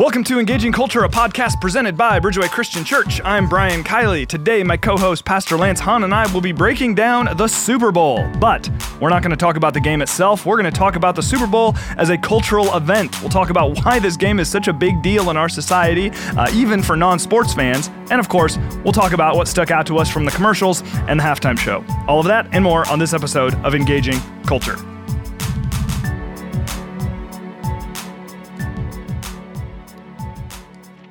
[0.00, 3.20] Welcome to Engaging Culture, a podcast presented by Bridgeway Christian Church.
[3.22, 4.26] I'm Brian Kiley.
[4.26, 7.92] Today, my co host, Pastor Lance Hahn, and I will be breaking down the Super
[7.92, 8.26] Bowl.
[8.38, 10.46] But we're not going to talk about the game itself.
[10.46, 13.20] We're going to talk about the Super Bowl as a cultural event.
[13.20, 16.50] We'll talk about why this game is such a big deal in our society, uh,
[16.54, 17.88] even for non sports fans.
[18.10, 21.20] And of course, we'll talk about what stuck out to us from the commercials and
[21.20, 21.84] the halftime show.
[22.08, 24.78] All of that and more on this episode of Engaging Culture.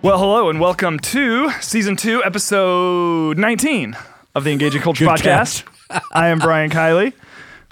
[0.01, 3.97] Well, hello and welcome to season two, episode 19
[4.33, 5.65] of the Engaging Culture Good podcast.
[6.13, 7.11] I am Brian Kiley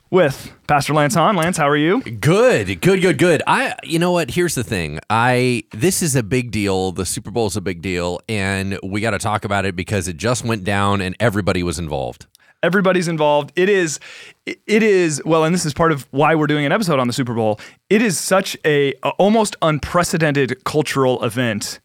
[0.10, 1.38] with Pastor Lance Hahn.
[1.38, 2.02] Lance, how are you?
[2.02, 3.42] Good, good, good, good.
[3.48, 4.32] I, you know what?
[4.32, 5.00] Here's the thing.
[5.10, 6.92] I this is a big deal.
[6.92, 10.10] The Super Bowl is a big deal, and we got to talk about it because
[10.10, 12.26] it just went down and everybody was involved.
[12.62, 13.54] Everybody's involved.
[13.56, 14.02] It is,
[14.46, 17.14] it is well, and this is part of why we're doing an episode on the
[17.14, 17.58] Super Bowl.
[17.90, 21.80] It is such a, a almost unprecedented cultural event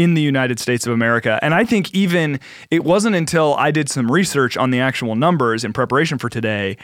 [0.00, 1.38] in the United States of America.
[1.42, 5.62] And I think even it wasn't until I did some research on the actual numbers
[5.62, 6.78] in preparation for today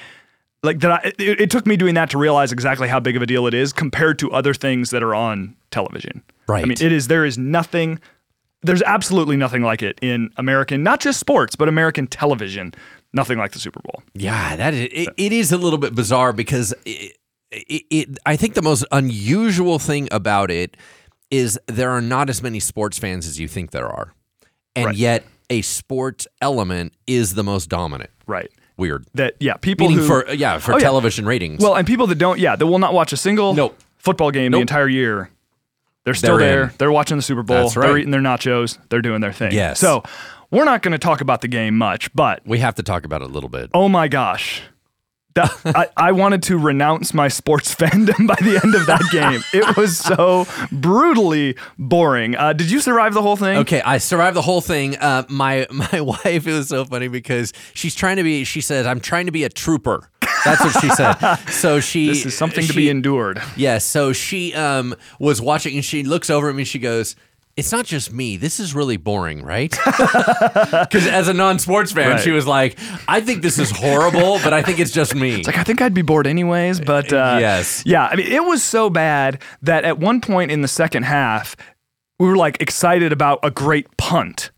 [0.63, 3.23] like that I, it, it took me doing that to realize exactly how big of
[3.23, 6.23] a deal it is compared to other things that are on television.
[6.49, 6.63] Right.
[6.63, 8.01] I mean, it is there is nothing
[8.63, 12.75] there's absolutely nothing like it in American not just sports, but American television.
[13.13, 14.03] Nothing like the Super Bowl.
[14.15, 17.17] Yeah, that is, it, it is a little bit bizarre because it,
[17.51, 20.77] it, it, I think the most unusual thing about it
[21.31, 24.13] is there are not as many sports fans as you think there are,
[24.75, 24.97] and Right.
[24.97, 28.11] yet a sports element is the most dominant.
[28.27, 28.51] Right.
[28.77, 29.07] Weird.
[29.15, 30.83] That yeah, people Meaning who for uh, yeah for Oh, yeah.
[30.85, 31.63] television ratings.
[31.63, 33.79] Well, and people that don't, yeah, that will not watch a single Nope.
[33.97, 35.31] football game the entire year.
[36.05, 36.63] They're still They're there.
[36.65, 36.71] in.
[36.79, 37.63] They're watching the Super Bowl.
[37.63, 38.79] That's They're eating their nachos.
[38.91, 39.53] They're doing their thing.
[39.53, 39.81] Yes.
[39.81, 40.03] So
[40.51, 43.23] we're not going to talk about the game much, but we have to talk about
[43.23, 43.71] it a little bit.
[43.75, 44.63] oh my gosh.
[45.37, 49.43] That, I, I wanted to renounce my sports fandom by the end of that game.
[49.55, 52.37] It was so brutally boring.
[52.37, 53.59] Uh, did you survive the whole thing?
[53.59, 54.97] Okay, I survived the whole thing.
[54.97, 58.45] Uh, my my wife, it was so funny because she's trying to be.
[58.45, 60.11] She says, "I'm trying to be a trooper."
[60.45, 61.15] That's what she said.
[61.51, 62.07] So she.
[62.09, 63.41] This is something to be endured.
[63.57, 63.85] Yes.
[63.85, 66.63] so she um was watching and she looks over at me.
[66.63, 67.17] and She goes.
[67.57, 68.37] It's not just me.
[68.37, 69.75] This is really boring, right?
[69.87, 72.21] Because as a non-sports fan, Right.
[72.21, 72.79] she was like,
[73.09, 75.95] "I think this is horrible, but I think it's just me." Like I think I'd
[75.95, 77.83] be bored anyways, but uh, Yes.
[77.87, 78.09] yeah.
[78.11, 81.57] I mean, it was so bad that at one point in the second half,
[82.19, 84.51] we were like excited about a great punt.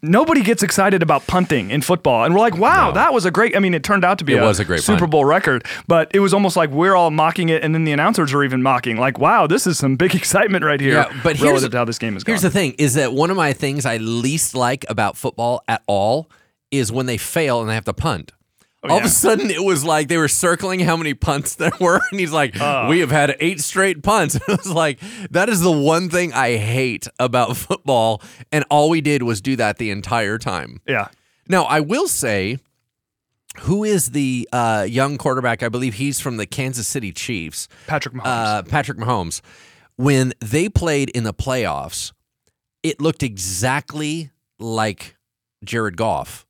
[0.00, 3.54] Nobody gets excited about punting in football, and we're like, "Wow, that was a great."
[3.54, 5.10] I mean, it turned out to be It was a great Super punt.
[5.10, 8.32] Bowl record, but it was almost like we're all mocking it, and then the announcers
[8.32, 8.96] are even mocking.
[8.96, 11.84] Like, "Wow, this is some big excitement right here." Yeah, but here's, relative to how
[11.84, 12.34] this game is going.
[12.34, 15.82] Here's the thing: is that one of my things I least like about football at
[15.86, 16.30] all
[16.70, 18.32] is when they fail and they have to punt.
[18.90, 22.00] All of a sudden, it was like they were circling how many punts there were,
[22.10, 22.54] and he's like,
[22.88, 25.00] "We have had eight straight punts." it was like
[25.30, 28.22] that is the one thing I hate about football,
[28.52, 30.80] and all we did was do that the entire time.
[30.86, 31.08] yeah.
[31.48, 32.58] Now, I will say,
[33.60, 35.62] who is the uh, young quarterback?
[35.62, 38.22] I believe he's from the Kansas City Chiefs Patrick Mahomes.
[38.24, 39.42] uh, Patrick Mahomes,
[39.96, 42.12] when they played in the playoffs,
[42.82, 45.16] it looked exactly like
[45.64, 46.46] Jared Goff,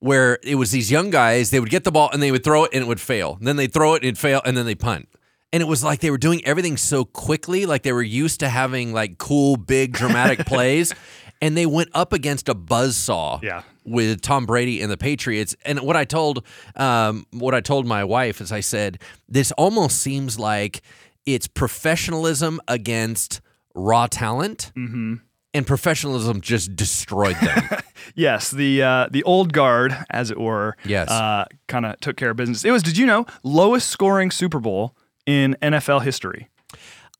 [0.00, 2.64] where it was these young guys, they would get the ball and they would throw
[2.64, 3.36] it and it would fail.
[3.38, 5.08] And Then they'd throw it and it'd fail and then they punt.
[5.52, 8.48] And it was like they were doing everything so quickly, like they were used to
[8.48, 10.92] having like cool, big, dramatic plays.
[11.40, 13.62] And they went up against a buzzsaw Yeah.
[13.84, 15.54] with Tom Brady and the Patriots.
[15.64, 16.44] And what I told
[16.76, 18.98] um, what I told my wife is I said,
[19.28, 20.82] this almost seems like
[21.26, 23.40] it's professionalism against
[23.74, 24.72] raw talent.
[24.76, 25.14] Mm-hmm.
[25.54, 27.68] And professionalism just destroyed them.
[28.14, 31.08] Yes, the uh, the old guard, as it were, Yes.
[31.10, 32.64] uh, kind of took care of business.
[32.64, 36.48] It was, did you know, lowest scoring Super Bowl in NFL history.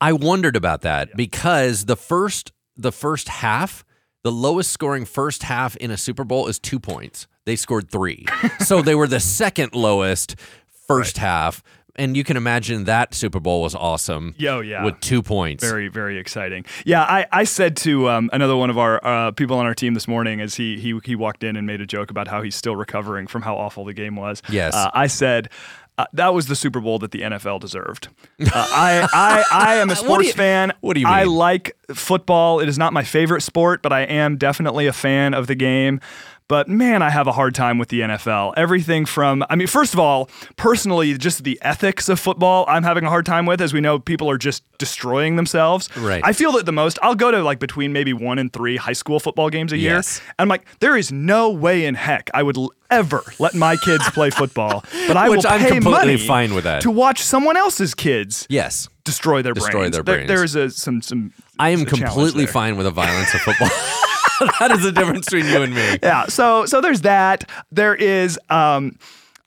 [0.00, 3.84] I wondered about that because the first the first half,
[4.24, 7.28] the lowest scoring first half in a Super Bowl is two points.
[7.44, 8.24] They scored three,
[8.60, 10.36] so they were the second lowest
[10.88, 11.62] first half.
[11.98, 14.34] And you can imagine that Super Bowl was awesome.
[14.38, 14.84] Yo, yeah.
[14.84, 15.62] with two points.
[15.62, 16.64] Very, very exciting.
[16.86, 19.94] Yeah, I, I said to um, another one of our uh, people on our team
[19.94, 22.54] this morning as he, he he walked in and made a joke about how he's
[22.54, 24.40] still recovering from how awful the game was.
[24.48, 24.74] Yes.
[24.74, 25.50] uh, I said.
[25.98, 28.06] Uh, that was the Super Bowl that the NFL deserved.
[28.40, 30.72] Uh, I, I, I am a What sports you- fan.
[30.80, 31.12] what do you mean?
[31.12, 32.60] I like football.
[32.60, 36.00] It is not my favorite sport, but I am definitely a fan of the game.
[36.48, 38.54] But man, I have a hard time with the NFL.
[38.56, 43.04] Everything from, I mean, first of all, personally, just the ethics of football, I'm having
[43.04, 43.60] a hard time with.
[43.60, 45.90] As we know, people are just destroying themselves.
[45.94, 46.22] Right.
[46.24, 48.94] I feel that the most, I'll go to like between maybe one and three high
[48.94, 49.96] school football games a year.
[49.96, 50.20] Yes.
[50.38, 53.76] And I'm like, there is no way in heck I would l- ever let my
[53.76, 54.84] kids play football.
[55.06, 56.80] But I Which will I'm pay completely money fine with that.
[56.82, 58.88] to watch someone else's kids Yes.
[59.04, 59.96] destroy their Destroy brains.
[59.96, 60.28] their There- brains.
[60.28, 62.52] there is a, some some I am completely there.
[62.54, 63.68] fine with the violence of football.
[64.60, 65.98] that is the difference between you and me.
[66.02, 68.96] yeah so so there's that there is um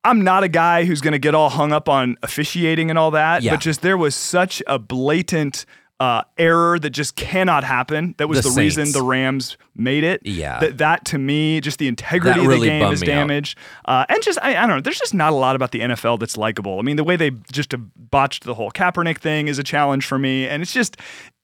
[0.04, 3.12] i'm not a guy who's going to get all hung up on officiating and all
[3.12, 3.52] that Yeah.
[3.54, 5.66] but just there was such a blatant
[6.00, 8.16] uh, error that just cannot happen.
[8.18, 10.20] That was The the, reason the Rams made it.
[10.26, 10.60] Yeah.
[10.60, 13.56] That, that to me, just the integrity That of really the game is damaged.
[13.86, 16.20] Uh, and just, I, I don't know, there's just not a lot about the NFL
[16.20, 16.80] that's likable.
[16.80, 20.18] I mean, the way they just botched the whole Kaepernick thing is a challenge for
[20.18, 20.48] me.
[20.48, 20.98] And it's just,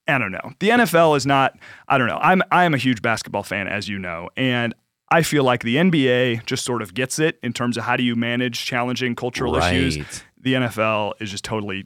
[0.08, 0.54] I don't know.
[0.60, 1.58] The NFL is not,
[1.88, 2.20] I don't know.
[2.22, 4.30] I'm, I am a huge basketball fan, as you know.
[4.38, 4.74] And
[5.10, 8.04] I feel like the NBA just sort of gets it in terms of how do
[8.04, 10.24] you manage challenging cultural issues.
[10.40, 11.86] The NFL is just totally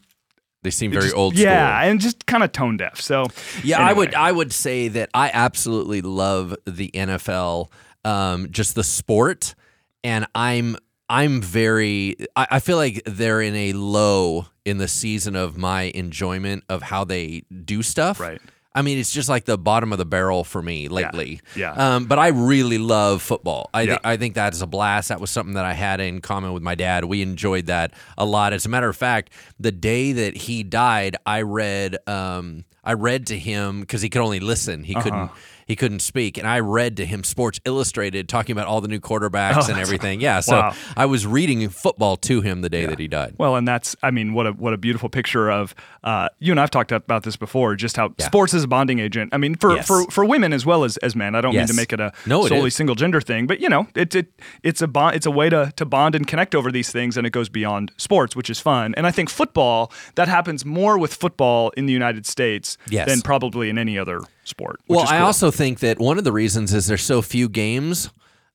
[0.64, 1.46] They seem very just- old school.
[1.46, 3.00] Yeah, and just kind of tone deaf.
[3.02, 3.26] So
[3.64, 7.72] Yeah, I would I would say that I absolutely love the NFL,
[8.06, 9.56] um, just the sport,
[10.04, 10.78] and I'm
[11.10, 15.92] I'm very I, I feel like they're in a low in the season of my
[15.96, 18.20] enjoyment of how they do stuff.
[18.20, 18.42] Right.
[18.74, 21.42] I mean, it's just like the bottom of the barrel for me lately.
[21.58, 21.74] Yeah.
[21.74, 23.70] Um, but I really love football.
[23.74, 23.94] I, Yeah.
[23.96, 25.10] thi- I think that's a blast.
[25.10, 27.04] That was something that I had in common with my dad.
[27.04, 28.54] We enjoyed that a lot.
[28.54, 33.28] As a matter of fact, the day that he died, I read um, I read
[33.28, 34.86] to him because he could only listen.
[34.86, 35.36] He couldn't Uh-huh.
[35.72, 39.00] He couldn't speak, and I read to him Sports Illustrated talking about all the new
[39.00, 40.20] quarterbacks and Oh, that's- everything.
[40.22, 40.42] Yeah.
[40.42, 40.74] So Wow.
[40.98, 43.36] I was reading football to him the day that he died.
[43.38, 45.74] Well, and that's, I mean, what a what a beautiful picture of
[46.04, 47.76] uh, you and I've talked about this before.
[47.76, 48.26] Just how Yeah.
[48.26, 49.34] sports is a bonding agent.
[49.34, 49.88] I mean, for, Yes.
[49.88, 51.36] for for women as well as as men.
[51.36, 52.76] I don't mean to make it a No, it solely is.
[52.76, 54.28] single gender thing, but you know, it, it
[54.64, 55.16] it's a bond.
[55.16, 57.92] It's a way to to bond and connect over these things, and it goes beyond
[57.98, 58.94] sports, which is fun.
[58.98, 63.08] And I think football that happens more with football in the United States Yes.
[63.08, 64.22] than probably in any other
[64.52, 64.80] sport.
[64.88, 65.26] Well, I cool.
[65.26, 68.12] also think that one of the reasons is there's so few games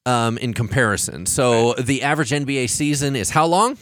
[0.06, 1.26] um, in comparison.
[1.26, 3.76] So the average NBA season is how long?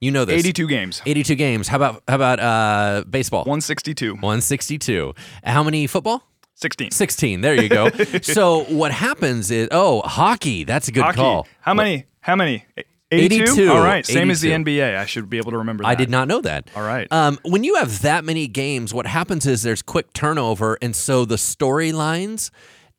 [0.00, 0.38] You know this.
[0.38, 1.66] 82 games, 82 games.
[1.66, 3.40] How about how about uh, baseball?
[3.40, 5.14] 162, 162.
[5.42, 6.22] How many football?
[6.54, 6.90] 16.
[6.90, 7.40] 16.
[7.40, 7.88] There you go.
[8.22, 10.64] so what happens is oh, hockey.
[10.64, 11.16] That's a good Hockey.
[11.16, 11.48] call.
[11.60, 12.06] How many?
[12.20, 12.64] How many?
[13.10, 13.70] 82.
[13.70, 14.96] All right, same as the NBA.
[14.96, 15.88] I should be able to remember that.
[15.88, 16.68] I did not know that.
[16.76, 17.10] All right.
[17.10, 21.24] Um, when you have that many games, what happens is there's quick turnover, and so
[21.24, 22.50] the storylines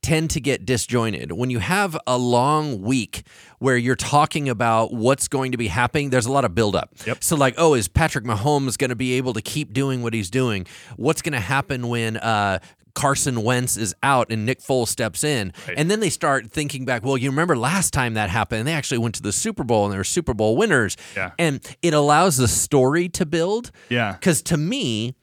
[0.01, 1.31] tend to get disjointed.
[1.33, 3.23] When you have a long week
[3.59, 6.91] where you're talking about what's going to be happening, there's a lot of buildup.
[7.06, 7.23] Yep.
[7.23, 10.29] So, like, oh, is Patrick Mahomes going to be able to keep doing what he's
[10.29, 10.65] doing?
[10.95, 12.59] What's going to happen when uh,
[12.94, 15.53] Carson Wentz is out and Nick Foles steps in?
[15.68, 15.77] Right.
[15.77, 18.97] And then they start thinking back, well, you remember last time that happened, they actually
[18.97, 20.97] went to the Super Bowl and they were Super Bowl winners.
[21.15, 21.31] Yeah.
[21.38, 23.71] And it allows the story to build.
[23.89, 24.13] Yeah.
[24.13, 25.15] Because to me,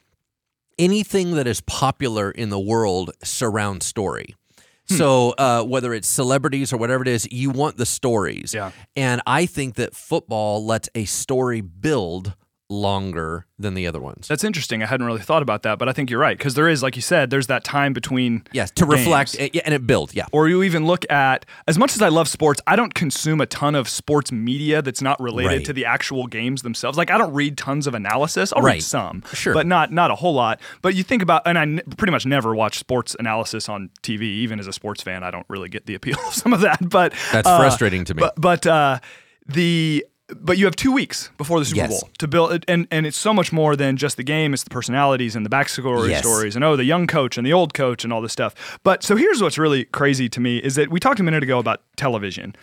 [0.78, 4.34] anything that is popular in the world surrounds story.
[4.88, 4.94] Hmm.
[4.94, 8.54] So uh, whether it's celebrities or whatever it is, you want the stories.
[8.54, 8.70] Yeah.
[8.94, 12.34] And I think that football lets a story build
[12.68, 14.26] longer than the other ones.
[14.28, 14.82] That's interesting.
[14.82, 16.96] I hadn't really thought about that, but I think you're right because there is, like
[16.96, 19.50] you said, there's that time between Yes, to reflect games.
[19.54, 20.14] yeah, and it builds.
[20.14, 20.26] Yeah.
[20.32, 23.46] Or you even look at as much as I love sports, I don't consume a
[23.46, 25.64] ton of sports media that's not related Right.
[25.64, 26.98] to the actual games themselves.
[26.98, 28.52] Like I don't read tons of analysis.
[28.52, 28.74] I'll Right.
[28.74, 29.54] read some, Sure.
[29.54, 30.60] but not not a whole lot.
[30.82, 34.22] But you think about, and I n- pretty much never watch sports analysis on TV.
[34.26, 36.78] Even as a sports fan, I don't really get the appeal of some of that.
[36.88, 38.20] But That's uh, frustrating to me.
[38.20, 38.98] But but uh,
[39.46, 41.90] the but you have two weeks before the Super Yes.
[42.00, 44.52] Bowl to build, and and it's so much more than just the game.
[44.54, 46.20] It's the personalities and the backstory Yes.
[46.26, 48.78] stories, and oh, the young coach and the old coach and all this stuff.
[48.82, 51.58] But so here's what's really crazy to me is that we talked a minute ago
[51.58, 52.54] about television.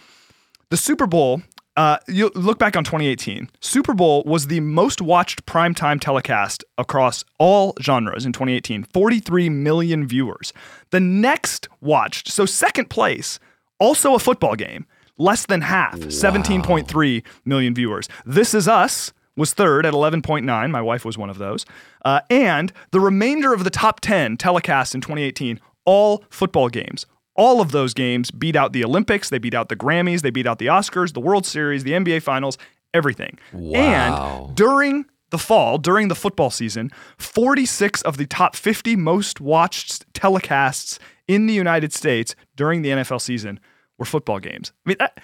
[0.70, 1.42] The Super Bowl.
[1.76, 3.50] Uh, you look back on 2018.
[3.60, 8.84] Super Bowl was the most watched primetime telecast across all genres in 2018.
[8.84, 10.54] 43 million viewers.
[10.92, 13.40] The next watched, so second place,
[13.80, 14.86] also a football game,
[15.18, 18.08] less than half, 17.3 million viewers.
[18.26, 20.72] This Is Us was third at 11.9.
[20.72, 21.66] My wife was one of those.
[22.06, 27.06] Uh, and the remainder of the top 10 telecasts in 2018, all football games.
[27.36, 30.46] All of those games beat out the Olympics, they beat out the Grammys, they beat
[30.46, 32.60] out the Oscars, the World Series, the NBA Finals,
[32.94, 33.40] everything.
[33.52, 34.46] Wow.
[34.46, 40.14] And during the fall, during the football season, 46 of the top 50 most watched
[40.14, 43.60] telecasts in the United States during the NFL season
[44.04, 44.74] were football games.
[44.86, 45.20] I mean, that,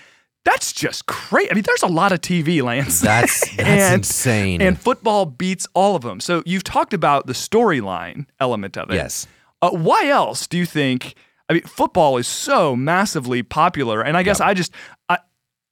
[0.46, 1.52] that's just crazy.
[1.52, 3.02] I mean, there's a lot of TV, Lance.
[3.02, 4.62] That's that's And- insane.
[4.62, 6.20] And football beats all of them.
[6.22, 8.96] So you've talked about the storyline element of it.
[8.96, 9.28] Yes.
[9.62, 11.16] Uh, why else do you think?
[11.50, 14.72] I mean, football is so massively popular, and I guess I just,
[15.10, 15.18] I,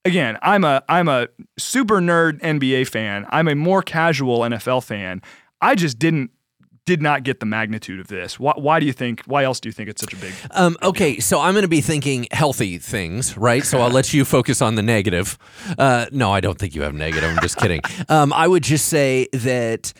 [0.04, 3.26] again, I'm a I'm a super nerd NBA fan.
[3.30, 5.22] I'm a more casual NFL fan.
[5.62, 6.32] I just didn't
[6.88, 8.40] did not get the magnitude of this.
[8.40, 9.22] Why, why do you think?
[9.26, 10.34] Why else do you think it's such a big?
[10.52, 13.64] Um, okay, so I'm going to be thinking healthy things, right?
[13.64, 15.38] So I'll let you focus on the negative.
[15.78, 17.30] Uh, no, I don't think you have negative.
[17.30, 17.82] I'm just kidding.
[18.10, 19.92] Um, I would just say that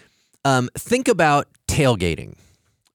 [0.46, 2.36] um, think about tailgating.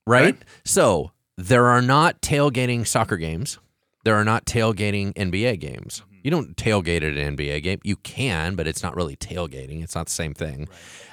[0.07, 0.25] right?
[0.25, 0.37] Right.
[0.65, 3.59] So there are not tailgating soccer games.
[4.05, 6.03] There are not tailgating NBA games.
[6.23, 7.81] You don't tailgate at an NBA game.
[7.83, 9.83] You can, but it's not really tailgating.
[9.83, 10.69] It's not the same thing.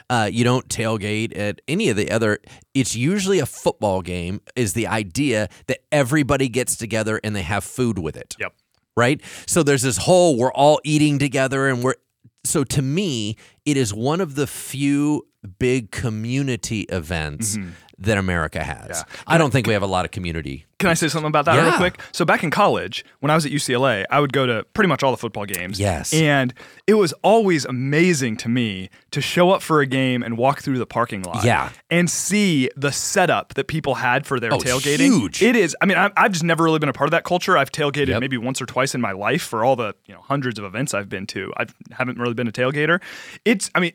[0.09, 2.39] Uh, you don't tailgate at any of the other.
[2.73, 4.41] It's usually a football game.
[4.55, 8.53] Is the idea that everybody gets together and they have food with it Yep.
[8.97, 9.21] right?
[9.45, 11.95] So there's this whole we're all eating together and we're
[12.43, 13.35] so to me
[13.65, 15.27] it is one of the few
[15.59, 17.57] big community events
[18.01, 18.87] that America has.
[19.07, 19.15] Yeah.
[19.27, 20.65] I don't think we have a lot of community.
[20.79, 21.99] Can I say something about that real quick?
[22.13, 25.03] So back in college, when I was at UCLA, I would go to pretty much
[25.03, 25.77] all the football games.
[25.77, 26.13] Yes.
[26.13, 26.53] And
[26.87, 30.77] it was always amazing to me to show up for a game and walk through
[30.77, 31.43] the parking lot.
[31.43, 31.71] Yeah.
[31.89, 35.19] And see the setup that people had for their Oh, tailgating.
[35.19, 35.41] huge.
[35.43, 35.75] It is.
[35.81, 37.57] I mean, I, I've just never really been a part of that culture.
[37.57, 38.21] I've tailgated Yep.
[38.21, 40.93] maybe once or twice in my life for all the you know hundreds of events
[40.93, 41.51] I've been to.
[41.57, 43.01] I haven't really been a tailgater.
[43.43, 43.69] It's.
[43.75, 43.91] I mean.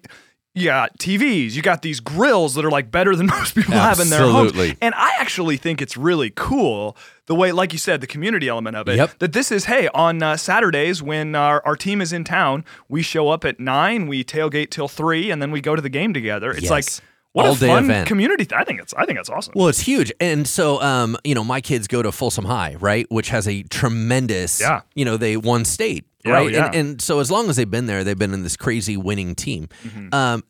[0.57, 3.99] You got TVs, you got these grills that are like better than most people have
[3.99, 4.51] in their homes.
[4.53, 4.79] Absolutely.
[4.81, 6.97] And I actually think it's really cool
[7.27, 8.97] the way, like you said, the community element of it.
[8.97, 9.19] Yep.
[9.19, 13.03] That this is, hey, on uh, Saturdays when our, our team is in town, we
[13.03, 16.15] show up at nine, we tailgate till three, and then we go to the game
[16.15, 16.53] together.
[16.53, 16.71] It's Yes.
[16.71, 16.85] like
[17.33, 18.07] what All a fun event.
[18.07, 18.45] community.
[18.45, 19.55] Th- I think it's I think it's awesome.
[19.57, 20.13] Well, it's huge.
[20.21, 23.65] And so um, you know, my kids go to Folsom High, right, which has a
[23.65, 24.83] tremendous Yeah.
[24.95, 26.51] you know, they won state, right?
[26.51, 26.67] yeah.
[26.67, 29.35] And, and so as long as they've been there, they've been in this crazy winning
[29.35, 29.69] team.
[29.85, 30.15] Mm-hmm.
[30.15, 30.45] Um,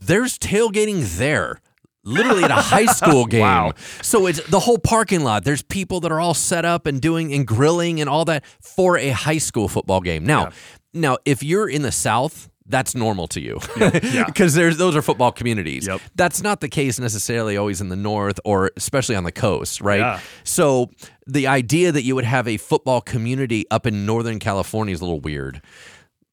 [0.00, 1.60] there's tailgating there.
[2.04, 3.42] Literally at a high school game.
[3.42, 3.74] Wow.
[4.02, 5.44] So it's the whole parking lot.
[5.44, 8.98] There's people that are all set up and doing and grilling and all that for
[8.98, 10.24] a high school football game.
[10.24, 10.50] Now,
[10.92, 13.60] now if you're in the South, that's normal to you.
[13.76, 14.24] Yeah.
[14.26, 15.86] Because there's those are football communities.
[15.86, 16.00] Yep.
[16.16, 20.00] That's not the case necessarily always in the north or especially on the coast, right?
[20.00, 20.20] Yeah.
[20.42, 20.90] So
[21.26, 25.04] the idea that you would have a football community up in Northern California is a
[25.04, 25.62] little weird.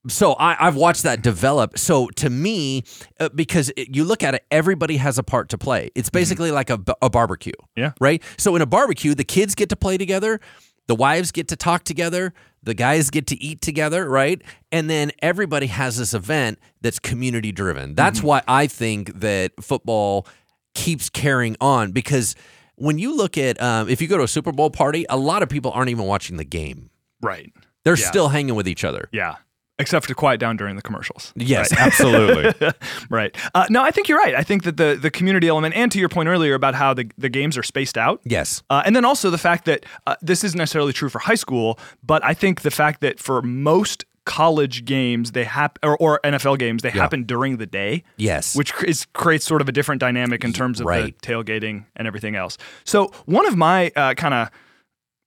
[0.08, 1.77] So I, I've watched that develop.
[1.77, 2.84] So to me,
[3.19, 5.91] uh, because it, you look at it, everybody has a part to play.
[5.93, 7.51] It's basically like a barbecue.
[7.51, 7.79] Mm-hmm.
[7.79, 7.91] Yeah.
[8.00, 8.24] Right.
[8.38, 10.39] So in a barbecue, the kids get to play together,
[10.89, 14.41] the wives get to talk together, the guys get to eat together, right?
[14.72, 17.93] And then everybody has this event that's community driven.
[17.96, 20.25] That's why I think that football
[20.74, 22.36] keeps carrying on because
[22.75, 25.43] when you look at um, if you go to a Super Bowl party, a lot
[25.43, 26.89] of people aren't even watching the game.
[27.22, 27.53] right.
[27.86, 28.08] They're Yeah.
[28.10, 29.08] still hanging with each other.
[29.13, 29.36] Yeah.
[29.79, 31.33] Except to quiet down during the commercials.
[31.36, 31.81] Yes, Right.
[31.88, 32.69] absolutely.
[33.09, 33.36] right.
[33.55, 34.36] Uh, no, I think you're right.
[34.36, 37.09] I think that the the community element, and to your point earlier about how the,
[37.17, 38.21] the games are spaced out.
[38.25, 38.62] yes.
[38.69, 41.79] Uh, and then also the fact that uh, this isn't necessarily true for high school,
[42.03, 46.59] but I think the fact that for most college games they happen or, or NFL
[46.59, 48.03] games they happen during the day.
[48.17, 48.55] Yes.
[48.55, 51.19] Which is, creates sort of a different dynamic in terms of right.
[51.19, 52.57] the tailgating and everything else.
[52.83, 54.50] So one of my uh, kind of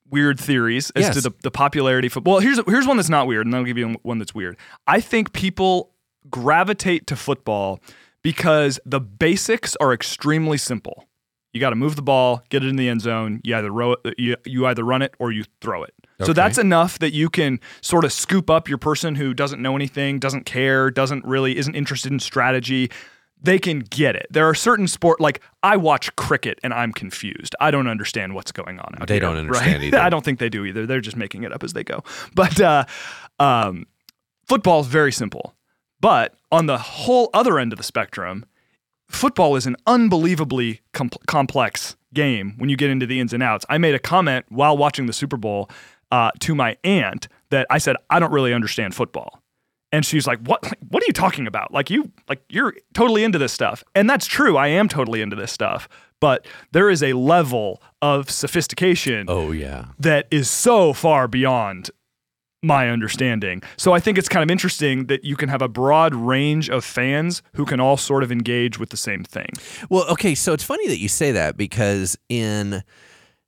[0.09, 1.15] weird theories as Yes.
[1.15, 2.33] to the, the popularity of football.
[2.33, 4.57] Well, here's here's one that's not weird, and I'll give you one that's weird.
[4.87, 5.91] I think people
[6.29, 7.79] gravitate to football
[8.21, 11.07] because the basics are extremely simple.
[11.53, 13.39] You got to move the ball, get it in the end zone.
[13.43, 15.93] You either row it, you, you either run it or you throw it.
[16.23, 19.75] So that's enough that you can sort of scoop up your person who doesn't know
[19.75, 22.89] anything, doesn't care, doesn't really isn't interested in strategy.
[23.43, 24.27] They can get it.
[24.29, 27.55] There are certain sport like I watch cricket and I'm confused.
[27.59, 29.83] I don't understand what's going on out They here, don't understand right?
[29.87, 29.99] either.
[29.99, 30.85] I don't think they do either.
[30.85, 32.03] They're just making it up as they go.
[32.33, 32.85] But uh,
[33.39, 33.85] um,
[34.47, 35.55] football is very simple.
[35.99, 38.45] But on the whole other end of the spectrum,
[39.09, 43.65] football is an unbelievably com- complex game when you get into the ins and outs.
[43.69, 45.69] I made a comment while watching the Super Bowl
[46.11, 49.42] uh, to my aunt that I said I don't really understand football.
[49.93, 50.65] And she's like, "What?
[50.89, 51.71] What are you talking about?
[51.73, 54.57] Like you, like you're totally into this stuff." And that's true.
[54.57, 55.87] I am totally into this stuff.
[56.19, 59.87] But there is a level of sophistication Oh yeah.
[59.99, 61.89] that is so far beyond
[62.61, 63.61] my understanding.
[63.75, 66.85] So I think it's kind of interesting that you can have a broad range of
[66.85, 69.49] fans who can all sort of engage with the same thing.
[69.89, 72.83] Well, okay, so it's funny that you say that because in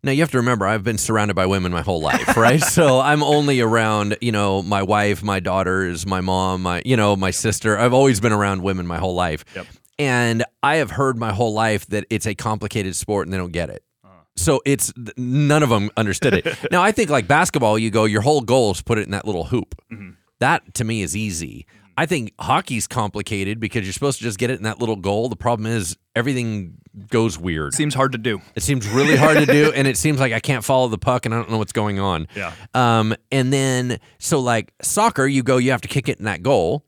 [0.05, 2.62] now you have to remember I've been surrounded by women my whole life, right?
[2.62, 7.15] so I'm only around, you know, my wife, my daughters, my mom, my you know,
[7.15, 7.77] my sister.
[7.77, 9.43] I've always been around women my whole life.
[9.55, 9.65] Yep.
[9.97, 13.51] And I have heard my whole life that it's a complicated sport and they don't
[13.51, 13.83] get it.
[14.03, 14.09] Uh.
[14.35, 16.45] So it's none of them understood it.
[16.71, 19.25] now I think like basketball, you go your whole goal is put it in that
[19.25, 19.75] little hoop.
[19.91, 20.12] Mm-hmm.
[20.39, 21.65] That to me is easy.
[21.69, 21.81] Mm.
[21.97, 25.29] I think hockey's complicated because you're supposed to just get it in that little goal.
[25.29, 26.75] The problem is everything
[27.10, 27.74] goes weird.
[27.74, 28.41] Seems hard to do.
[28.55, 31.25] It seems really hard to do, and it seems like I can't follow the puck
[31.25, 32.27] and I don't know what's going on.
[32.36, 32.53] Yeah.
[32.74, 36.41] Um, and then so like soccer, you go, you have to kick it in that
[36.41, 36.86] goal.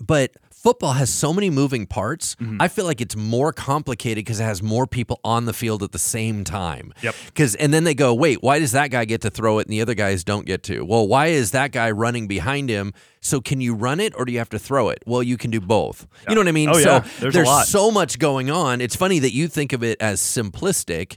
[0.00, 0.32] But
[0.62, 2.34] football has so many moving parts.
[2.36, 2.60] Mm-hmm.
[2.60, 5.92] I feel like it's more complicated because it has more people on the field at
[5.92, 6.92] the same time.
[7.02, 7.14] Yep.
[7.26, 9.72] Because and then they go, wait, why does that guy get to throw it and
[9.72, 10.84] the other guys don't get to?
[10.84, 12.92] Well, why is that guy running behind him?
[13.22, 15.02] So can you run it or do you have to throw it?
[15.06, 16.06] Well, you can do both.
[16.28, 16.68] You know what I mean?
[16.68, 17.08] Oh, so yeah.
[17.20, 17.66] There's a lot.
[17.66, 18.80] so much going on.
[18.80, 21.16] It's funny that you think of it as simplistic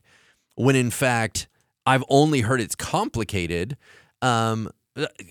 [0.55, 1.47] when in fact
[1.85, 3.75] I've only heard it's complicated.
[4.21, 4.69] Um,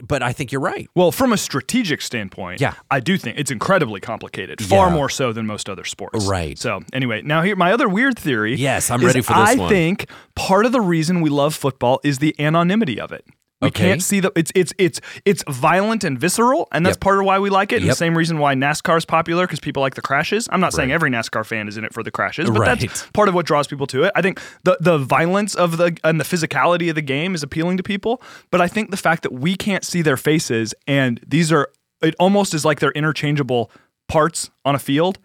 [0.03, 0.89] but I think you're right.
[0.95, 2.75] Well, from a strategic standpoint, Yeah.
[2.91, 4.95] I do think it's incredibly complicated, far Yeah.
[4.95, 6.27] more so than most other sports.
[6.27, 6.59] Right.
[6.59, 8.55] So, anyway, now here my other weird theory.
[8.57, 9.69] Yes, I'm is ready for this I one.
[9.69, 13.25] think part of the reason we love football is the anonymity of it.
[13.63, 13.85] We Okay.
[13.91, 17.01] can't see the it's it's it's it's violent and visceral, and that's Yep.
[17.01, 17.77] part of why we like it.
[17.77, 17.93] And Yep.
[17.93, 20.49] the same reason why NASCAR is popular because people like the crashes.
[20.53, 22.79] I'm not saying every NASCAR fan is in it for the crashes, but Right.
[22.81, 24.13] that's part of what draws people to it.
[24.17, 27.77] I think the the violence of the and the physicality of the game is appealing
[27.77, 31.53] to people, but I think the fact that we can't see their faces and these
[31.53, 31.69] are
[32.03, 33.71] it almost is like they're interchangeable
[34.09, 35.19] parts on a field.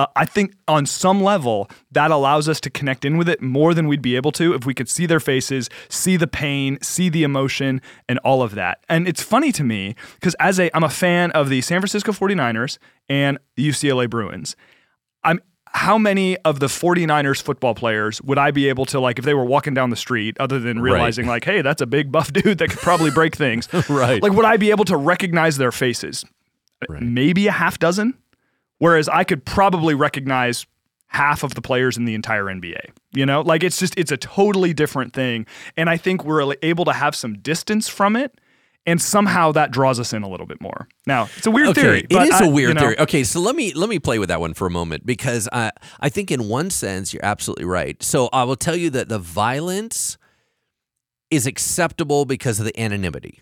[0.00, 3.74] Uh, I think on some level that allows us to connect in with it more
[3.74, 7.08] than we'd be able to if we could see their faces, see the pain, see
[7.08, 8.78] the emotion, and all of that.
[8.88, 12.12] And it's funny to me because as a I'm a fan of the San Francisco
[12.12, 12.78] 49ers
[13.08, 14.56] and UCLA Bruins.
[15.22, 15.40] I'm
[15.72, 19.34] how many of the 49ers football players would I be able to like if they
[19.34, 22.58] were walking down the street other than realizing like hey that's a big buff dude
[22.58, 24.20] that could probably break things Right.
[24.22, 26.24] like would I be able to recognize their faces
[26.88, 27.02] Right.
[27.02, 28.14] maybe a half dozen
[28.80, 30.66] whereas I could probably recognize
[31.06, 32.80] half of the players in the entire NBA
[33.12, 35.46] you know like it's just it's a totally different thing
[35.76, 38.40] and I think we're able to have some distance from it
[38.86, 41.80] and somehow that draws us in a little bit more now it's a weird okay,
[41.82, 42.98] theory it is I- a you weird know, theory.
[43.00, 45.72] Okay, so let me let me play with that one for a moment because I
[45.98, 48.00] I think in one sense you're absolutely right.
[48.02, 50.16] So I will tell you that the violence
[51.30, 53.40] is acceptable because of the anonymity.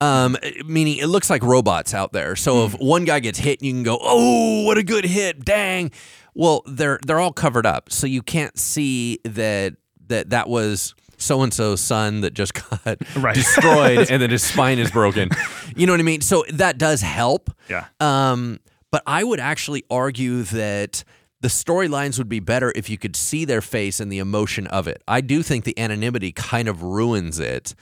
[0.00, 2.34] Um, meaning it looks like robots out there.
[2.36, 5.44] So if one guy gets hit, you can go, "Oh, what a good hit!
[5.44, 5.90] Dang!"
[6.34, 9.74] Well, they're they're all covered up, so you can't see that
[10.08, 13.34] that that was so and so's son that just got Right.
[13.34, 15.28] destroyed and then his spine is broken.
[15.76, 16.22] You know what I mean?
[16.22, 17.50] So that does help.
[17.68, 17.86] Yeah.
[18.00, 18.58] Um,
[18.90, 21.04] but I would actually argue that
[21.40, 24.86] the storylines would be better if you could see their face and the emotion of
[24.86, 25.02] it.
[25.08, 27.74] I do think the anonymity kind of ruins it.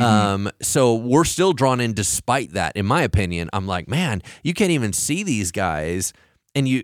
[0.00, 2.76] Um, so we're still drawn in despite that.
[2.76, 6.12] In my opinion, I'm like, man, you can't even see these guys,
[6.54, 6.82] and you.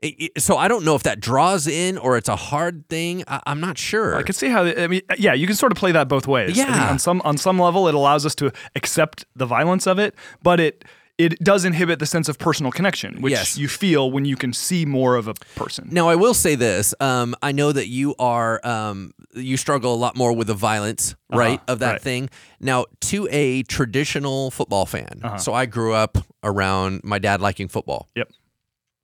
[0.00, 3.24] it- it- so I don't know if that draws in or it's a hard thing.
[3.26, 4.14] I, I'm not sure.
[4.16, 4.64] I can see how.
[4.64, 6.52] I mean, yeah, you can sort of play that both ways.
[6.52, 6.90] I think Yeah.
[6.90, 10.60] on some on some level, it allows us to accept the violence of it, but
[10.60, 10.84] it
[11.18, 13.58] it does inhibit the sense of personal connection, which Yes.
[13.58, 15.88] you feel when you can see more of a person.
[15.90, 16.94] Now, I will say this.
[17.00, 21.14] Um, I know that you are um, you struggle a lot more with the violence,
[21.30, 21.92] right, of that Uh-huh.
[21.94, 22.02] right.
[22.02, 22.30] thing.
[22.60, 25.38] Now, to a traditional football fan, Uh-huh.
[25.38, 28.08] so I grew up around my dad liking football.
[28.14, 28.30] Yep.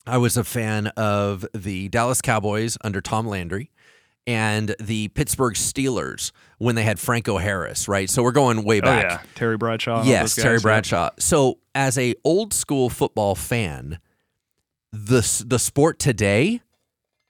[0.06, 3.70] I was a fan of the Dallas Cowboys under Tom Landry
[4.26, 8.08] and the Pittsburgh Steelers when they had Franco Harris, right?
[8.08, 9.04] So we're going way Oh back.
[9.04, 10.02] yeah, Terry Bradshaw.
[10.04, 10.66] Yes, those Terry guys, yeah.
[10.68, 11.10] Bradshaw.
[11.18, 13.98] So, as a old school football fan,
[14.92, 16.60] the the sport today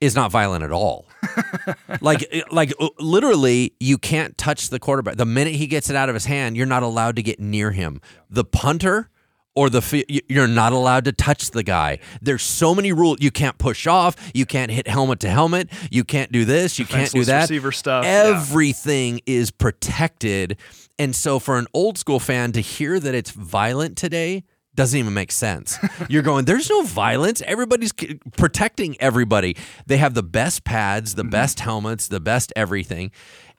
[0.00, 1.06] is not violent at all.
[2.00, 5.16] like like uh, literally you can't touch the quarterback.
[5.16, 7.70] The minute he gets it out of his hand, you're not allowed to get near
[7.70, 8.00] him.
[8.28, 9.08] The punter
[9.56, 11.98] or the you're not allowed to touch the guy.
[12.20, 13.18] There's so many rules.
[13.20, 14.16] You can't push off.
[14.34, 15.68] You can't hit helmet to helmet.
[15.90, 16.78] You can't do this.
[16.78, 17.42] You can't do that.
[17.42, 18.24] receiver stuff, yeah.
[18.36, 20.56] Everything is protected.
[20.98, 25.14] And so for an old school fan to hear that it's violent today doesn't even
[25.14, 25.78] make sense.
[26.08, 27.40] You're going, there's no violence.
[27.46, 27.92] Everybody's
[28.36, 29.56] protecting everybody.
[29.86, 31.18] They have the best pads, Mm-hmm.
[31.18, 33.12] the best helmets, the best everything.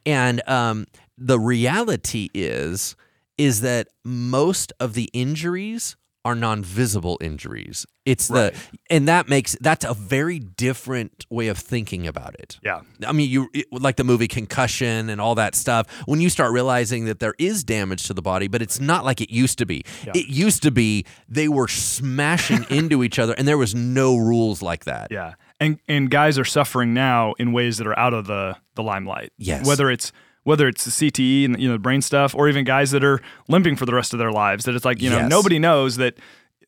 [0.05, 0.85] And um,
[1.17, 2.95] the reality is,
[3.37, 5.95] is that most of the injuries
[6.25, 7.85] are non-visible injuries.
[8.03, 8.51] It's the
[8.89, 12.59] and that makes that's a very different way of thinking about it.
[12.63, 12.81] Yeah.
[13.05, 15.87] I mean, you it, like the movie Concussion and all that stuff.
[16.05, 19.21] When you start realizing that there is damage to the body, but it's not like
[19.21, 19.83] it used to be.
[20.07, 24.63] It used to be they were smashing into each other, and there was no rules
[24.63, 25.09] like that.
[25.11, 25.35] Yeah.
[25.59, 29.31] And and guys are suffering now in ways that are out of the the limelight.
[29.37, 29.67] Yes.
[29.67, 30.11] Whether it's
[30.45, 33.21] whether it's the CTE and you know the brain stuff, or even guys that are
[33.49, 34.63] limping for the rest of their lives.
[34.65, 35.29] That it's like you know Yes.
[35.29, 36.17] nobody knows that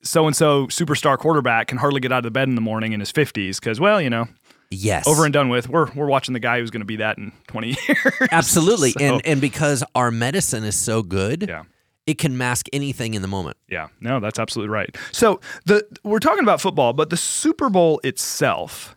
[0.03, 2.91] so and so superstar quarterback can hardly get out of the bed in the morning
[2.93, 4.27] in his fifties because well you know
[4.69, 5.69] Yes, over and done with.
[5.69, 8.13] We're we're watching the guy who's going to be that in twenty years.
[8.33, 11.63] absolutely, So, and and because our medicine is so good, yeah.
[12.05, 13.55] it can mask anything in the moment.
[13.69, 14.93] Yeah, no, that's absolutely right.
[15.13, 18.96] So the we're talking about football, but the Super Bowl itself.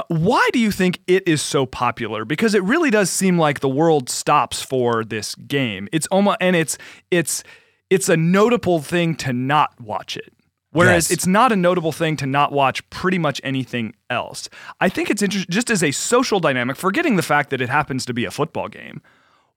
[0.00, 2.24] Uh, why do you think it is so popular?
[2.24, 5.88] Because it really does seem like the world stops for this game.
[5.92, 6.78] It's almost and it's
[7.10, 7.44] it's
[7.90, 10.32] it's a notable thing to not watch it.
[10.72, 11.10] Whereas Yes.
[11.10, 14.48] it's not a notable thing to not watch pretty much anything else.
[14.80, 18.06] I think it's interesting just as a social dynamic, forgetting the fact that it happens
[18.06, 19.02] to be a football game.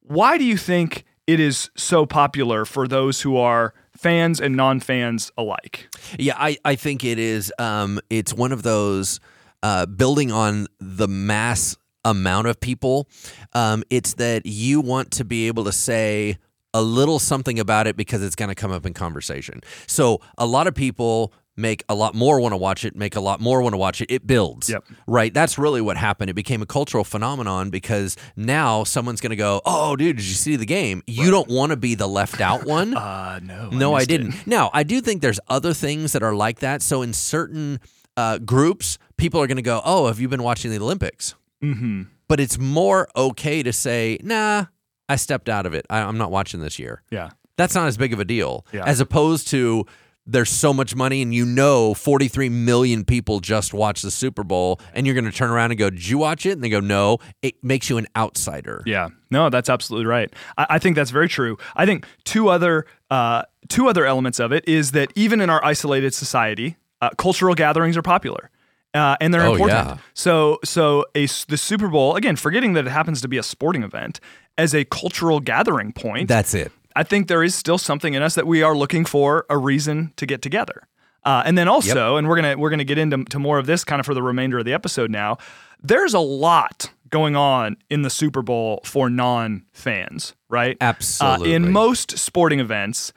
[0.02, 5.32] Why do you think it is so popular for those who are fans and non-fans
[5.38, 5.88] alike?
[6.18, 7.54] Yeah, I, I think it is.
[7.60, 9.20] Um, it's one of those
[9.64, 13.08] uh, building on the mass amount of people.
[13.54, 16.38] Um, it's that you want to be able to say
[16.74, 19.62] a little something about it because it's going to come up in conversation.
[19.88, 23.20] So a lot of people make a lot more want to watch it, make a
[23.22, 24.10] lot more want to watch it.
[24.12, 24.72] It builds.
[24.72, 24.84] Yep.
[25.06, 25.32] Right.
[25.32, 26.32] That's really what happened.
[26.32, 30.34] It became a cultural phenomenon because now someone's going to go, Oh, dude, did you
[30.34, 31.04] see the game?
[31.06, 32.98] You don't want to be the left out one.
[32.98, 33.70] Uh no.
[33.70, 34.08] No, I, it.
[34.10, 34.48] didn't.
[34.48, 36.82] Now, I do think there's other things that are like that.
[36.82, 37.80] So in certain
[38.18, 42.08] uh, groups, people are going to go, "Oh, have you been watching the Olympics?" Mhm.
[42.28, 44.66] But it's more okay to say, "Nah,
[45.10, 45.86] I stepped out of it.
[45.90, 47.30] I, I'm not watching this year." Yeah.
[47.58, 48.84] That's not as big of a deal Yeah.
[48.86, 49.86] as opposed to
[50.26, 54.80] there's so much money and you know 43 million people just watched the Super Bowl
[54.94, 56.80] and you're going to turn around and go, "Did you watch it?" And they go,
[56.80, 58.84] "No." It makes you an outsider.
[58.86, 60.34] Yeah, no, that's absolutely right.
[60.58, 61.58] I, I think that's very true.
[61.76, 65.64] I think two other uh, two other elements of it is that even in our
[65.64, 68.50] isolated society, uh, cultural gatherings are popular.
[68.94, 69.80] Uh, and they're Oh, important.
[69.88, 69.98] yeah.
[70.14, 73.82] So, so a the Super Bowl again, forgetting that it happens to be a sporting
[73.84, 74.20] event,
[74.58, 76.72] as a cultural gathering point, That's it.
[76.96, 80.14] I think there is still something in us that we are looking for a reason
[80.18, 80.84] to get together.
[81.26, 83.84] Uh, and then also, and we're gonna we're gonna get into to more of this
[83.84, 85.38] kind of for the remainder of the episode now.
[85.82, 90.78] There's a lot going on in the Super Bowl for non-fans, right?
[90.82, 91.54] Absolutely.
[91.54, 93.14] Uh, in most sporting events,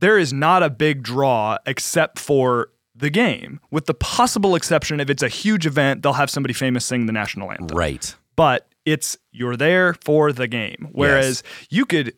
[0.00, 5.08] there is not a big draw except for the game, with the possible exception if
[5.10, 8.14] it's a huge event, they'll have somebody famous sing the national anthem Right.
[8.36, 10.88] but it's you're there for the game.
[10.92, 12.14] Whereas you could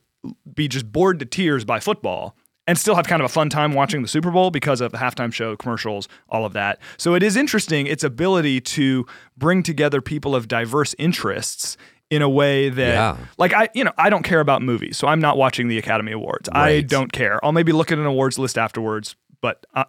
[0.55, 3.73] be just bored to tears by football and still have kind of a fun time
[3.73, 6.79] watching the Super Bowl because of the halftime show, commercials, all of that.
[6.99, 9.05] So it is interesting its ability to
[9.37, 11.77] bring together people of diverse interests
[12.11, 13.16] in a way that Yeah.
[13.38, 16.12] like I you know I don't care about movies so I'm not watching the Academy
[16.12, 19.85] Awards I don't care I'll maybe look at an awards list afterwards but uh,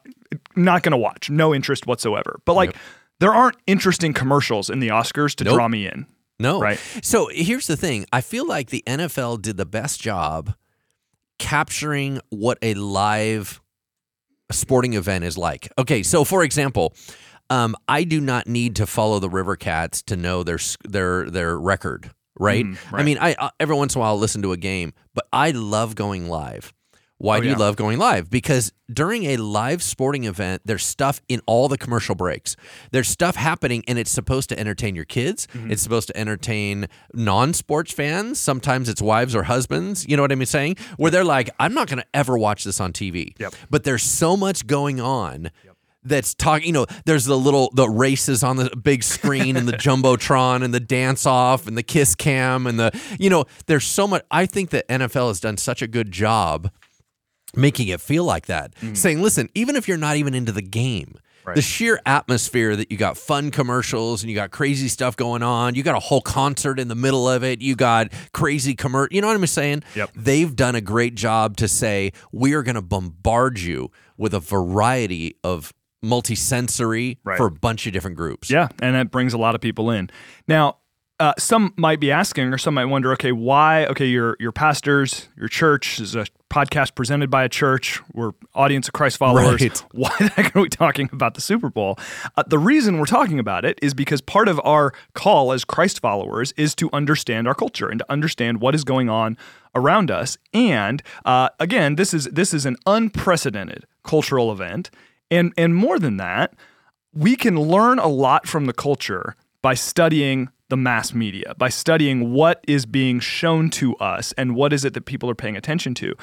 [0.55, 2.75] not going to watch no interest whatsoever but like
[3.19, 5.53] there aren't interesting commercials in the Oscars to Nope.
[5.55, 6.05] draw me in
[6.39, 6.59] No.
[6.59, 6.79] Right.
[7.03, 10.55] So here's the thing I feel like the NFL did the best job
[11.37, 13.61] capturing what a live
[14.51, 15.69] sporting event is like.
[15.77, 16.03] Okay.
[16.03, 16.93] So, for example,
[17.49, 21.59] um, I do not need to follow the River Cats to know their their their
[21.59, 22.65] record, right?
[22.65, 24.93] Mm, I mean, I, I every once in a while I'll listen to a game,
[25.13, 26.73] but I love going live.
[27.21, 27.57] Why Oh, do you yeah.
[27.59, 28.29] love going live?
[28.29, 32.55] Because during a live sporting event, there's stuff in all the commercial breaks.
[32.91, 35.47] There's stuff happening, and it's supposed to entertain your kids.
[35.53, 35.71] Mm-hmm.
[35.71, 38.39] It's supposed to entertain non-sports fans.
[38.39, 40.05] Sometimes it's wives or husbands.
[40.07, 40.77] You know what I'm saying?
[40.97, 43.53] Where they're like, "I'm not going to ever watch this on TV." Yep.
[43.69, 45.51] But there's so much going on.
[46.03, 46.87] That's talking, you know.
[47.05, 51.27] There's the little the races on the big screen and the jumbotron and the dance
[51.27, 54.23] off and the kiss cam and the, you know, there's so much.
[54.31, 56.71] I think that NFL has done such a good job
[57.55, 58.73] making it feel like that.
[58.93, 61.55] Saying, listen, even if you're not even into the game, Right.
[61.55, 65.73] the sheer atmosphere that you got fun commercials and you got crazy stuff going on,
[65.73, 69.11] you got a whole concert in the middle of it, you got crazy commercial.
[69.15, 69.81] You know what I'm saying?
[69.95, 70.11] Yep.
[70.15, 74.39] They've done a great job to say we are going to bombard you with a
[74.39, 75.73] variety of
[76.05, 77.37] multisensory Right.
[77.37, 78.49] for a bunch of different groups.
[78.49, 80.09] Yeah, and that brings a lot of people in.
[80.47, 80.77] Now,
[81.19, 83.85] uh, some might be asking, or some might wonder, okay, why?
[83.85, 88.01] Okay, your your pastors, your church is a podcast presented by a church.
[88.13, 89.61] We're audience of Christ followers.
[89.61, 89.85] Right.
[89.93, 91.97] Why the heck are we talking about the Super Bowl?
[92.35, 96.01] Uh, the reason we're talking about it is because part of our call as Christ
[96.01, 99.37] followers is to understand our culture and to understand what is going on
[99.73, 100.37] around us.
[100.53, 104.91] And uh, again, this is this is an unprecedented cultural event,
[105.31, 106.53] and and more than that,
[107.13, 112.31] we can learn a lot from the culture by studying the mass media, by studying
[112.33, 115.93] what is being shown to us and what is it that people are paying attention
[115.95, 116.15] to.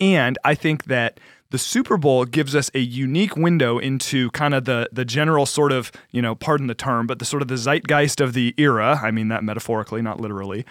[0.00, 4.64] And I think that the Super Bowl gives us a unique window into kind of
[4.64, 7.56] the the general sort of, you know, pardon the term, but the sort of the
[7.56, 8.98] zeitgeist of the era.
[9.02, 10.64] I mean that metaphorically, not literally.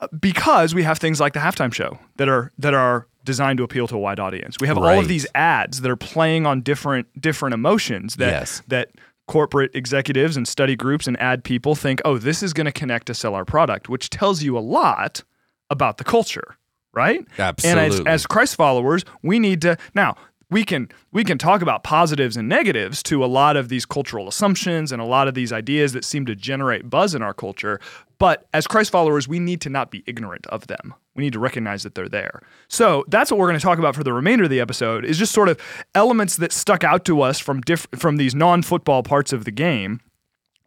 [0.00, 3.64] Uh, Because we have things like the halftime show that are that are designed to
[3.64, 4.56] appeal to a wide audience.
[4.58, 8.62] We have all of these ads that are playing on different different emotions that Yes.
[8.68, 8.88] that
[9.30, 13.06] corporate executives and study groups and ad people think, oh, this is going to connect
[13.06, 15.22] to sell our product, which tells you a lot
[15.70, 16.56] about the culture,
[16.92, 17.24] right?
[17.38, 17.84] Absolutely.
[17.84, 20.16] And as, as Christ followers, we need to now.
[20.50, 24.28] We can we can talk about positives and negatives to a lot of these cultural
[24.28, 27.80] assumptions and a lot of these ideas that seem to generate buzz in our culture.
[28.18, 30.94] But as Christ followers, we need to not be ignorant of them.
[31.14, 32.42] We need to recognize that they're there.
[32.68, 35.16] So that's what we're going to talk about for the remainder of the episode is
[35.18, 35.58] just sort of
[35.94, 40.00] elements that stuck out to us from diff- from these non-football parts of the game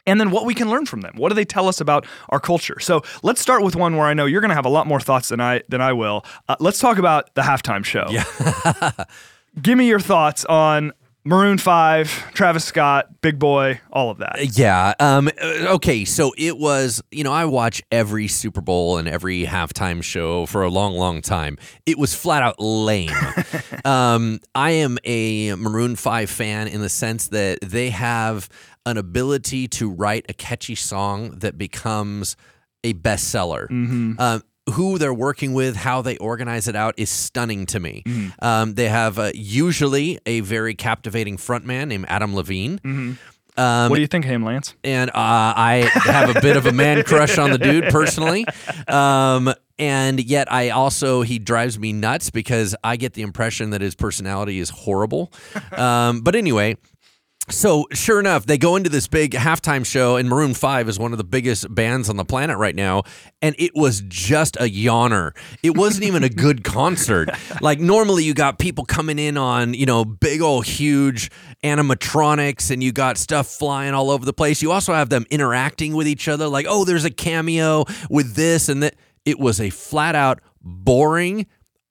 [0.05, 1.13] and then what we can learn from them.
[1.15, 2.79] What do they tell us about our culture?
[2.79, 4.99] So let's start with one where I know you're going to have a lot more
[4.99, 6.25] thoughts than I than I will.
[6.49, 8.07] Uh, let's talk about the halftime show.
[8.09, 8.91] Yeah.
[9.61, 10.93] Give me your thoughts on
[11.25, 14.57] Maroon Five, Travis Scott, Big Boi, all of that.
[14.57, 14.93] Yeah.
[14.99, 16.03] Um, okay.
[16.03, 20.63] So it was, you know, I watch every Super Bowl and every halftime show for
[20.63, 21.57] a long, long time.
[21.85, 23.09] It was flat out lame.
[23.85, 28.49] um, I am a Maroon 5 fan in the sense that they have
[28.85, 32.35] an ability to write a catchy song that becomes
[32.83, 33.71] a bestseller.
[34.19, 38.03] Um, who they're working with, how they organize it out is stunning to me.
[38.39, 42.79] Um, they have uh, usually a very captivating frontman named Adam Levine.
[43.55, 44.73] Um, what do you think, Ham Lance?
[44.83, 48.45] and uh, I have a bit of a man crush on the dude personally.
[48.87, 53.81] Um, and yet, I also he drives me nuts because I get the impression that
[53.81, 55.31] his personality is horrible.
[55.77, 56.77] Um, but anyway.
[57.49, 61.11] So sure enough, they go into this big halftime show, and Maroon Five is one
[61.11, 63.03] of the biggest bands on the planet right now,
[63.41, 65.35] and it was just a yawner.
[65.61, 67.29] It wasn't even a good concert.
[67.59, 71.31] Like normally, you got people coming in on you know big old huge
[71.65, 74.61] animatronics, and you got stuff flying all over the place.
[74.61, 78.69] You also have them interacting with each other, like oh, there's a cameo with this
[78.69, 78.95] and that.
[79.25, 81.45] It was a flat out boring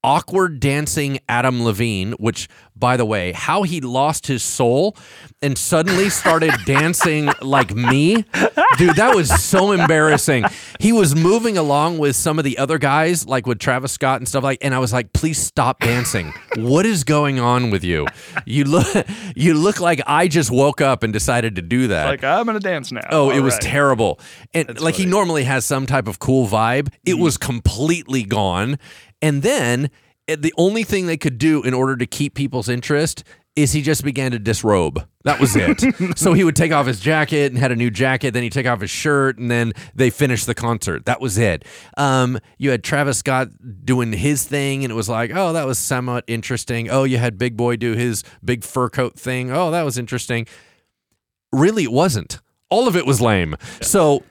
[0.04, 2.48] awkward dancing Adam Levine, which,
[2.82, 4.96] by the way, how he lost his soul
[5.40, 8.24] and suddenly started dancing like me,
[8.76, 10.44] dude, that was so embarrassing.
[10.80, 14.26] He was moving along with some of the other guys, like with Travis Scott and
[14.26, 16.32] stuff like, and I was like, please stop dancing.
[16.56, 18.06] What is going on with you?
[18.46, 22.06] You look, you look like I just woke up and decided to do that.
[22.06, 23.06] Like I'm gonna dance now.
[23.10, 23.62] Oh, it was right.
[23.62, 24.18] terrible.
[24.52, 26.88] And like he normally has some type of cool vibe.
[27.06, 27.22] It Mm-hmm.
[27.22, 28.78] was completely gone.
[29.20, 29.90] And then
[30.26, 34.02] the only thing they could do in order to keep people's interest is he just
[34.02, 35.06] began to disrobe.
[35.24, 35.84] That was it.
[36.18, 38.32] so he would take off his jacket and had a new jacket.
[38.32, 41.04] Then he'd take off his shirt, and then they finished the concert.
[41.04, 41.66] That was it.
[41.98, 43.48] Um, you had Travis Scott
[43.84, 46.88] doing his thing, and it was like, oh, that was somewhat interesting.
[46.88, 49.50] Oh, you had Big Boi do his big fur coat thing.
[49.50, 50.46] Oh, that was interesting
[51.52, 52.40] really it wasn't.
[52.70, 53.56] All of it was lame.
[53.82, 54.22] So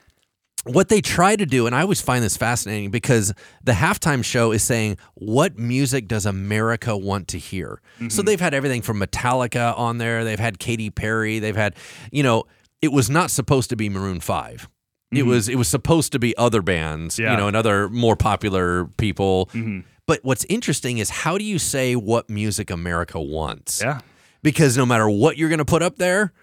[0.65, 4.51] what they try to do, and I always find this fascinating because the halftime show
[4.51, 7.81] is saying, what music does America want to hear?
[7.97, 8.25] So mm-hmm.
[8.25, 11.75] they've had everything from Metallica on there, they've had Katy Perry, they've had,
[12.11, 12.43] you know,
[12.81, 14.69] it was not supposed to be Maroon 5.
[15.11, 15.29] It mm-hmm.
[15.29, 17.31] was it was supposed to be other bands, Yeah.
[17.31, 19.47] you know, and other more popular people.
[19.53, 19.81] Mm-hmm.
[20.07, 23.81] But what's interesting is how do you say what music America wants?
[23.81, 24.01] Yeah.
[24.43, 26.33] because no matter what you're going to put up there,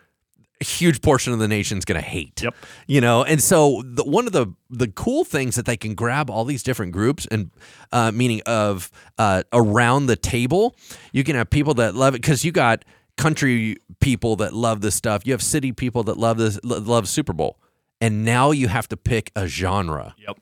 [0.60, 2.42] a huge portion of the nation's going to hate.
[2.42, 2.54] Yep.
[2.86, 6.28] You know, and so the, one of the the cool things that they can grab
[6.30, 7.50] all these different groups and
[7.92, 10.74] uh, meaning of uh, around the table,
[11.12, 12.84] you can have people that love it because you got
[13.16, 15.22] country people that love this stuff.
[15.26, 17.58] You have city people that love this love Super Bowl,
[18.00, 20.38] and now you have to pick a genre Yep.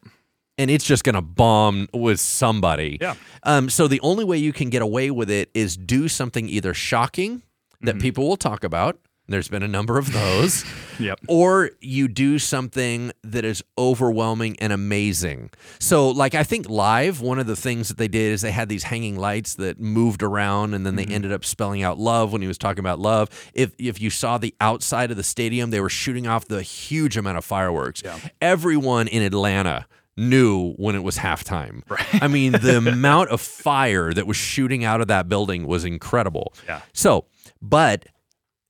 [0.59, 2.99] and it's just going to bomb with somebody.
[3.01, 3.15] Yeah.
[3.43, 6.73] Um, so the only way you can get away with it is do something either
[6.75, 7.43] shocking
[7.83, 8.99] that people will talk about.
[9.29, 10.65] There's been a number of those.
[10.99, 11.21] Yep.
[11.29, 15.51] Or you do something that is overwhelming and amazing.
[15.79, 18.71] So, like, I think live, one of the things that they did is they had
[18.71, 21.13] these hanging lights that moved around and then they mm-hmm.
[21.13, 23.29] ended up spelling out love when he was talking about love.
[23.53, 27.19] If, if you saw the outside of the stadium, they were shooting off the huge
[27.19, 28.03] amount of fireworks.
[28.41, 29.87] Everyone in Atlanta
[30.17, 31.83] knew when it was halftime.
[32.23, 36.55] I mean, the amount of fire that was shooting out of that building was incredible.
[36.67, 36.81] Yeah.
[36.93, 37.27] So,
[37.61, 38.07] but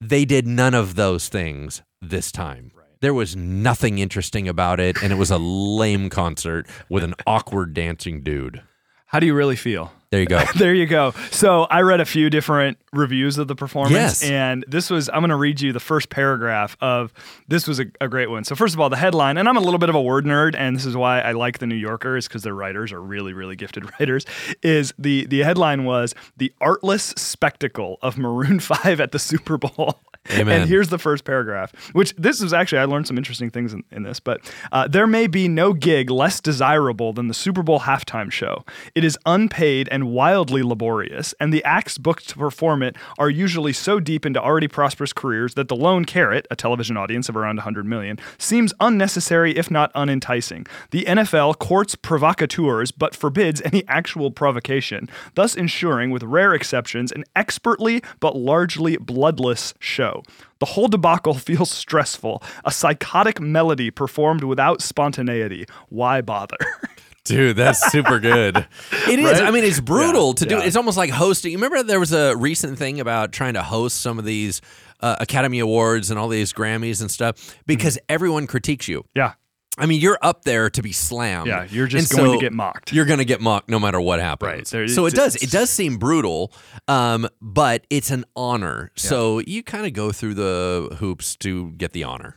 [0.00, 2.70] they did none of those things this time.
[3.00, 7.74] There was nothing interesting about it, and it was a lame concert with an awkward
[7.74, 8.62] dancing dude.
[9.06, 9.92] How do you really feel?
[10.10, 10.42] There you go.
[10.56, 11.12] There you go.
[11.32, 14.22] So I read a few different reviews of the performance, Yes.
[14.22, 17.12] and this was I'm going to read you the first paragraph of
[17.48, 18.44] this was a, a great one.
[18.44, 20.54] So first of all, the headline, and I'm a little bit of a word nerd,
[20.56, 23.32] and this is why I like the New Yorker is because their writers are really
[23.32, 24.24] really gifted writers.
[24.62, 29.98] Is the the headline was the artless spectacle of Maroon Five at the Super Bowl.
[30.30, 30.60] Amen.
[30.60, 33.84] And here's the first paragraph, which this is actually, I learned some interesting things in,
[33.90, 34.40] in this, but
[34.72, 38.64] uh, there may be no gig less desirable than the Super Bowl halftime show.
[38.94, 43.72] It is unpaid and wildly laborious, and the acts booked to perform it are usually
[43.72, 47.56] so deep into already prosperous careers that the lone carrot, a television audience of around
[47.56, 50.66] 100 million, seems unnecessary if not unenticing.
[50.90, 57.24] The NFL courts provocateurs but forbids any actual provocation, thus ensuring, with rare exceptions, an
[57.34, 60.15] expertly but largely bloodless show.
[60.60, 65.66] The whole debacle feels stressful, a psychotic melody performed without spontaneity.
[65.88, 66.56] Why bother?
[67.24, 68.66] Dude, that's super good.
[69.08, 69.24] It is.
[69.40, 69.42] Right?
[69.48, 70.54] I mean, it's brutal Yeah, to do.
[70.56, 70.62] yeah.
[70.64, 71.52] It's almost like hosting.
[71.52, 74.60] You remember there was a recent thing about trying to host some of these
[75.00, 78.04] uh, Academy Awards and all these Grammys and stuff because Mm-hmm.
[78.14, 79.04] everyone critiques you.
[79.14, 79.34] yeah,
[79.78, 81.46] I mean, you're up there to be slammed.
[81.46, 82.92] yeah, you're just And going so to get mocked.
[82.92, 84.48] You're going to get mocked no matter what happens.
[84.52, 84.66] Right.
[84.66, 85.36] There- So it does.
[85.36, 86.52] It does seem brutal,
[86.88, 88.90] um, but it's an honor.
[88.96, 92.36] So you kind of go through the hoops to get the honor.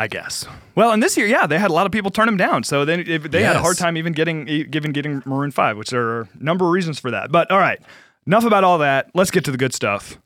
[0.00, 0.46] I guess.
[0.76, 2.62] Well, and this year, yeah, they had a lot of people turn them down.
[2.62, 6.02] So they they had a hard time even getting even getting Maroon Five, which there
[6.02, 7.32] are a number of reasons for that.
[7.32, 7.80] But all right,
[8.24, 9.10] enough about all that.
[9.14, 10.16] Let's get to the good stuff.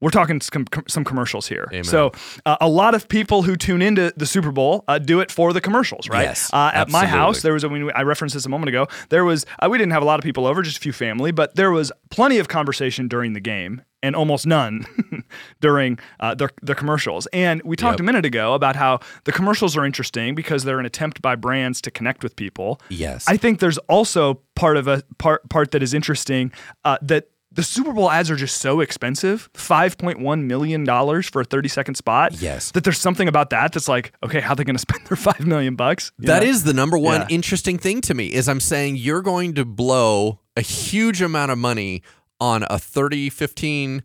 [0.00, 1.68] We're talking some, some commercials here.
[1.72, 1.84] Amen.
[1.84, 2.12] So
[2.44, 5.54] uh, a lot of people who tune into the Super Bowl uh, do it for
[5.54, 6.24] the commercials, right?
[6.24, 8.86] Yes, uh, at my house, there was a, when I referenced this a moment ago.
[9.08, 11.30] There was uh, we didn't have a lot of people over, just a few family,
[11.30, 14.84] but there was plenty of conversation during the game and almost none
[15.60, 17.26] during uh, the, the commercials.
[17.32, 18.00] And we talked Yep.
[18.00, 21.80] a minute ago about how the commercials are interesting because they're an attempt by brands
[21.80, 22.80] to connect with people.
[22.90, 23.24] Yes.
[23.26, 26.52] I think there's also part of a part part that is interesting
[26.84, 31.28] uh, that the Super Bowl ads are just so expensive, five point one million dollars
[31.28, 32.40] for a thirty second spot.
[32.40, 32.70] Yes.
[32.72, 35.16] that there's something about that that's like, okay, how are they going to spend their
[35.16, 36.12] five million bucks?
[36.20, 36.48] That know?
[36.48, 37.26] is the number one Yeah.
[37.30, 41.58] interesting thing to me is I'm saying you're going to blow a huge amount of
[41.58, 42.02] money
[42.40, 44.02] on a 30, 15,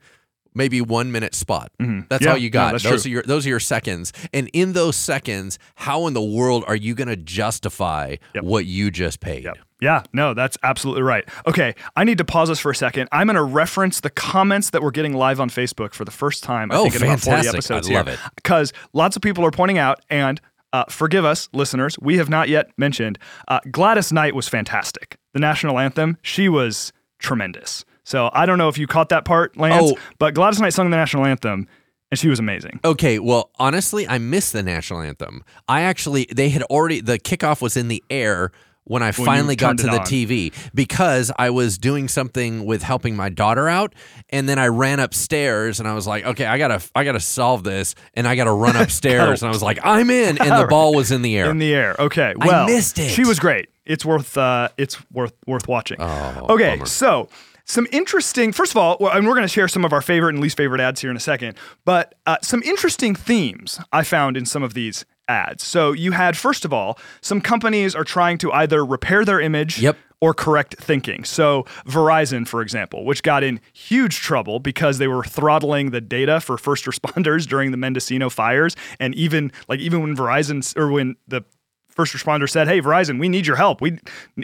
[0.54, 1.72] maybe one minute spot.
[1.78, 2.24] That's Mm-hmm.
[2.24, 2.72] Yeah, all you got.
[2.72, 3.10] that's those true.
[3.10, 4.12] are your those are your seconds.
[4.34, 8.44] And in those seconds, how in the world are you going to justify Yep.
[8.44, 9.44] what you just paid?
[9.44, 9.58] Yep.
[9.82, 11.28] Yeah, no, that's absolutely right.
[11.48, 13.10] Okay, I need to pause us for a second.
[13.12, 16.44] I'm going to reference the comments that we're getting live on Facebook for the first
[16.44, 16.72] time.
[16.72, 17.54] I Oh, think in about 40 fantastic.
[17.56, 18.14] episodes I love here.
[18.16, 18.20] it.
[18.36, 20.40] Because lots of people are pointing out, and
[20.72, 23.18] uh, forgive us, listeners, we have not yet mentioned
[23.48, 25.18] uh, Gladys Knight was fantastic.
[25.34, 27.84] The national anthem, she was tremendous.
[28.04, 29.98] So I don't know if you caught that part, Lance, Oh.
[30.20, 31.68] but Gladys Knight sung the national anthem,
[32.12, 32.80] and she was amazing.
[32.84, 35.44] Okay, well, honestly, I missed the national anthem.
[35.68, 38.52] I actually they had already the kickoff was in the air
[38.86, 40.06] when I finally got to the on.
[40.06, 43.94] TV because I was doing something with helping my daughter out
[44.30, 47.14] and then I ran upstairs and I was like, "Okay, I got to I got
[47.14, 50.38] to solve this." And I got to run upstairs and I was like, "I'm in."
[50.42, 51.50] And the ball was in the air.
[51.50, 51.96] In the air.
[52.00, 52.34] Okay.
[52.36, 53.10] Well, missed it.
[53.10, 53.70] She was great.
[53.86, 55.98] It's worth uh, it's worth worth watching.
[56.00, 56.72] Oh, okay.
[56.72, 56.86] bummer.
[56.86, 57.30] So
[57.66, 58.52] some interesting.
[58.52, 60.58] First of all, well, and we're going to share some of our favorite and least
[60.58, 61.58] favorite ads here in a second.
[61.86, 65.64] But uh, some interesting themes I found in some of these ads.
[65.64, 69.80] So you had first of all, some companies are trying to either repair their image.
[69.80, 69.98] Yep.
[70.24, 71.24] Or correct thinking.
[71.24, 76.40] So, Verizon, for example, which got in huge trouble because they were throttling the data
[76.40, 78.76] for first responders during the Mendocino fires.
[79.00, 81.42] And even like even when Verizon or when the
[81.90, 83.82] first responder said, "Hey, Verizon, we need your help.
[83.82, 83.98] We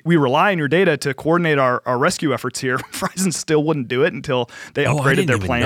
[0.04, 3.88] we rely on your data to coordinate our, our rescue efforts here." Verizon still wouldn't
[3.88, 5.64] do it until they Oh, upgraded their plan.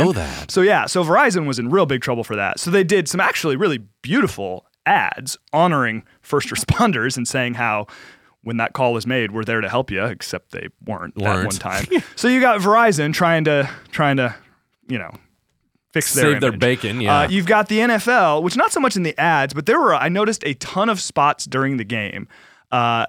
[0.49, 2.59] So yeah, so Verizon was in real big trouble for that.
[2.59, 7.87] So they did some actually really beautiful ads honoring first responders and saying how
[8.43, 11.45] when that call was made, we're there to help you, except they weren't, that Weren't.
[11.45, 11.85] one time.
[12.15, 14.35] so you got Verizon trying to trying to,
[14.87, 15.11] you know,
[15.93, 17.19] fix their Save their bacon, yeah.
[17.19, 19.93] Uh, you've got the NFL, which not so much in the ads, but there were
[19.93, 22.27] I noticed a ton of spots during the game.
[22.71, 23.05] Uh,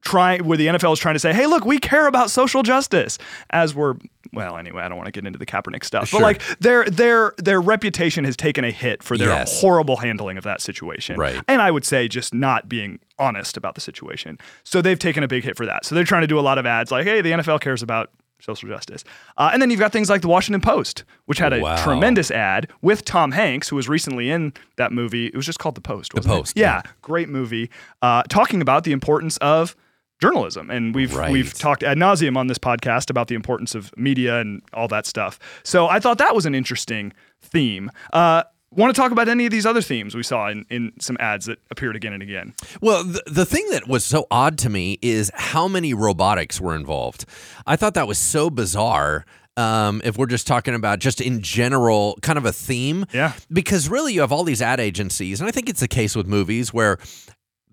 [0.00, 3.18] trying where the NFL is trying to say, "Hey, look, we care about social justice."
[3.50, 3.94] As we're
[4.32, 6.20] well, anyway, I don't want to get into the Kaepernick stuff, Sure.
[6.20, 9.60] but like their their their reputation has taken a hit for their Yes.
[9.60, 11.40] horrible handling of that situation, Right.
[11.48, 14.38] And I would say just not being honest about the situation.
[14.64, 15.84] So they've taken a big hit for that.
[15.84, 18.10] So they're trying to do a lot of ads like, "Hey, the NFL cares about."
[18.40, 19.04] Social justice.
[19.38, 21.76] Uh, and then you've got things like the Washington Post, which had a Wow.
[21.84, 25.26] tremendous ad with Tom Hanks, who was recently in that movie.
[25.26, 26.12] It was just called The Post.
[26.12, 26.36] Wasn't it?
[26.38, 27.70] Post, Yeah, great movie.
[28.02, 29.76] Uh, talking about the importance of
[30.22, 31.30] journalism, and we've Right.
[31.32, 35.04] we've talked ad nauseum on this podcast about the importance of media and all that
[35.06, 35.38] stuff.
[35.64, 37.90] So I thought that was an interesting theme.
[38.12, 41.18] Uh, Want to talk about any of these other themes we saw in, in some
[41.20, 42.54] ads that appeared again and again?
[42.80, 46.74] Well, the, the thing that was so odd to me is how many robotics were
[46.74, 47.26] involved.
[47.66, 49.26] I thought that was so bizarre.
[49.58, 53.04] Um, if we're just talking about just in general, kind of a theme.
[53.12, 53.34] Yeah.
[53.52, 56.26] Because really, you have all these ad agencies, and I think it's the case with
[56.26, 56.96] movies where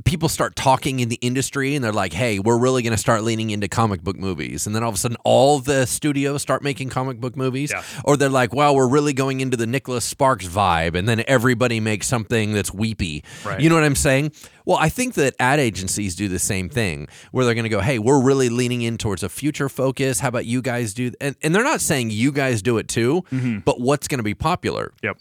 [0.05, 3.23] people start talking in the industry and they're like, hey, we're really going to start
[3.23, 4.65] leaning into comic book movies.
[4.65, 7.71] And then all of a sudden, all the studios start making comic book movies.
[7.71, 7.83] Yeah.
[8.05, 10.95] Or they're like, wow, we're really going into the Nicholas Sparks vibe.
[10.95, 13.23] And then everybody makes something that's weepy.
[13.45, 13.59] Right.
[13.59, 14.31] You know what I'm saying?
[14.65, 17.81] Well, I think that ad agencies do the same thing where they're going to go,
[17.81, 20.19] hey, we're really leaning in towards a future focus.
[20.19, 21.11] How about you guys do?
[21.19, 23.59] And, and they're not saying you guys do it too, mm-hmm.
[23.59, 24.93] but what's going to be popular?
[25.01, 25.17] Yep.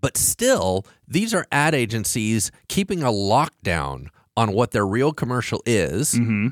[0.00, 6.14] But still, these are ad agencies keeping a lockdown on what their real commercial is.
[6.14, 6.48] Mm-hmm.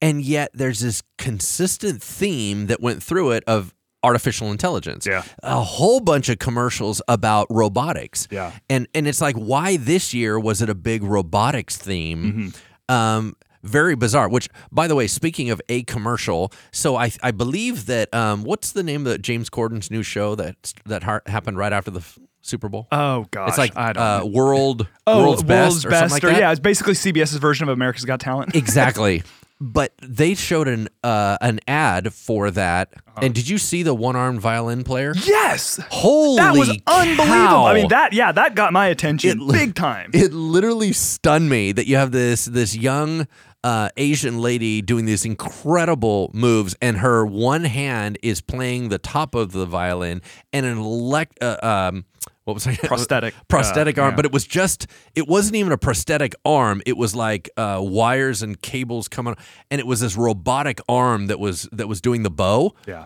[0.00, 5.06] And yet there's this consistent theme that went through it of artificial intelligence.
[5.06, 5.24] Yeah.
[5.42, 8.28] A whole bunch of commercials about robotics.
[8.30, 8.52] Yeah.
[8.70, 12.52] And and it's like why this year was it a big robotics theme?
[12.88, 12.94] Mm-hmm.
[12.94, 14.28] Um very bizarre.
[14.28, 18.72] Which, by the way, speaking of a commercial, so I I believe that um, what's
[18.72, 22.04] the name of James Corden's new show that that ha- happened right after the
[22.48, 22.88] Super Bowl?
[22.90, 24.26] Oh gosh, It's like I don't uh, know.
[24.26, 26.38] world Oh, world's best or something like or- that.
[26.40, 28.54] yeah, it's basically CBS's version of America's Got Talent.
[28.56, 29.22] exactly.
[29.60, 33.20] But they showed an uh, an ad for that, Uh-huh.
[33.24, 35.12] and did you see the one armed violin player?
[35.26, 37.24] yes, Holy, that was unbelievable.
[37.24, 37.66] cow.
[37.66, 40.12] I mean, that yeah, that got my attention It big time.
[40.14, 43.26] it literally stunned me that you have this this young
[43.64, 49.34] uh, Asian lady doing these incredible moves, and her one hand is playing the top
[49.34, 50.22] of the violin,
[50.52, 52.04] and an elect uh, um,
[52.48, 54.16] what was I Prosthetic, prosthetic uh, arm, yeah.
[54.16, 56.82] but it was just it wasn't even a prosthetic arm.
[56.86, 59.36] It was like uh, wires and cables coming,
[59.70, 62.74] and it was this robotic arm that was that was doing the bow.
[62.86, 63.04] yeah,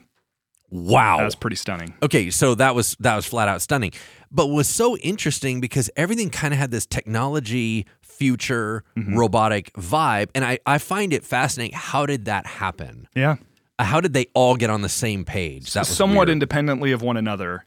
[0.70, 1.92] Wow, that was pretty stunning.
[2.02, 3.92] Okay, so that was that was flat out stunning.
[4.30, 9.18] But was so interesting because everything kind of had this technology future Mm-hmm.
[9.18, 13.08] robotic vibe and I I find it fascinating how did that happen?
[13.16, 13.36] Yeah,
[13.80, 15.72] How did they all get on the same page?
[15.72, 16.30] That was somewhat weird.
[16.30, 17.64] independently of one another.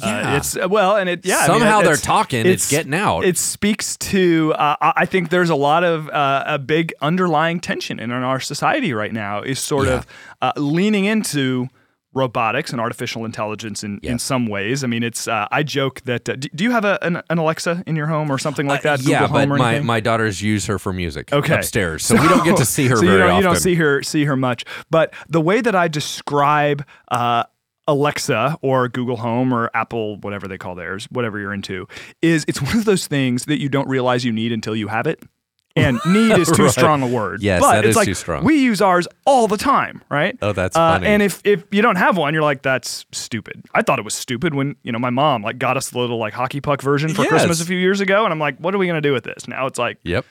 [0.00, 0.36] Uh, Yeah.
[0.36, 1.38] it's uh, well, and it yeah.
[1.38, 3.24] I mean, Somehow they're talking, it's getting out.
[3.24, 4.54] It speaks to.
[4.54, 8.92] Uh, I think there's a lot of uh, a big underlying tension in our society
[8.92, 9.42] right now.
[9.42, 9.94] Is sort Yeah.
[9.94, 10.06] of
[10.40, 11.68] uh, leaning into
[12.12, 14.12] robotics and artificial intelligence in, Yeah.
[14.12, 14.82] in some ways.
[14.82, 15.26] I mean, it's.
[15.28, 16.28] Uh, I joke that.
[16.28, 18.82] Uh, do, do you have a, an, an Alexa in your home or something like
[18.82, 19.00] that?
[19.00, 21.54] Uh, yeah, Google but or my, my daughters use her for music okay.
[21.54, 23.36] upstairs, so, we don't get to see her so very you don't, often.
[23.38, 24.64] You don't see her see her much.
[24.90, 27.44] But the way that I describe uh,
[27.88, 31.86] Alexa or Google Home or Apple, whatever they call theirs, whatever you're into,
[32.22, 35.06] is it's one of those things that you don't realize you need until you have
[35.06, 35.22] it.
[35.76, 36.72] And need is too Right.
[36.72, 37.42] strong a word.
[37.42, 38.44] Yes, but that it's is like too strong.
[38.44, 40.36] We use ours all the time, right?
[40.42, 41.06] Oh, that's Uh, funny.
[41.06, 43.62] and if if you don't have one, you're like, that's stupid.
[43.72, 46.18] I thought it was stupid when you know my mom like got us the little
[46.18, 47.30] like hockey puck version for Yes.
[47.30, 49.46] Christmas a few years ago, and I'm like, what are we gonna do with this?
[49.46, 50.24] Now it's like, Yep.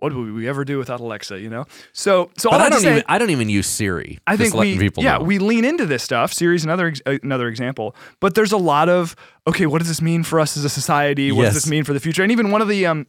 [0.00, 1.38] What would we ever do without Alexa?
[1.40, 1.66] You know.
[1.92, 4.18] So so all I don't say- even I don't even use Siri.
[4.26, 5.24] I think we, people yeah, know.
[5.24, 6.32] we lean into this stuff.
[6.32, 9.14] Siri's another ex- uh, another example, but there's a lot of
[9.46, 11.32] okay, what does this mean for us as a society?
[11.32, 11.54] What Yes.
[11.54, 12.22] does this mean for the future?
[12.22, 13.06] And even one of the um,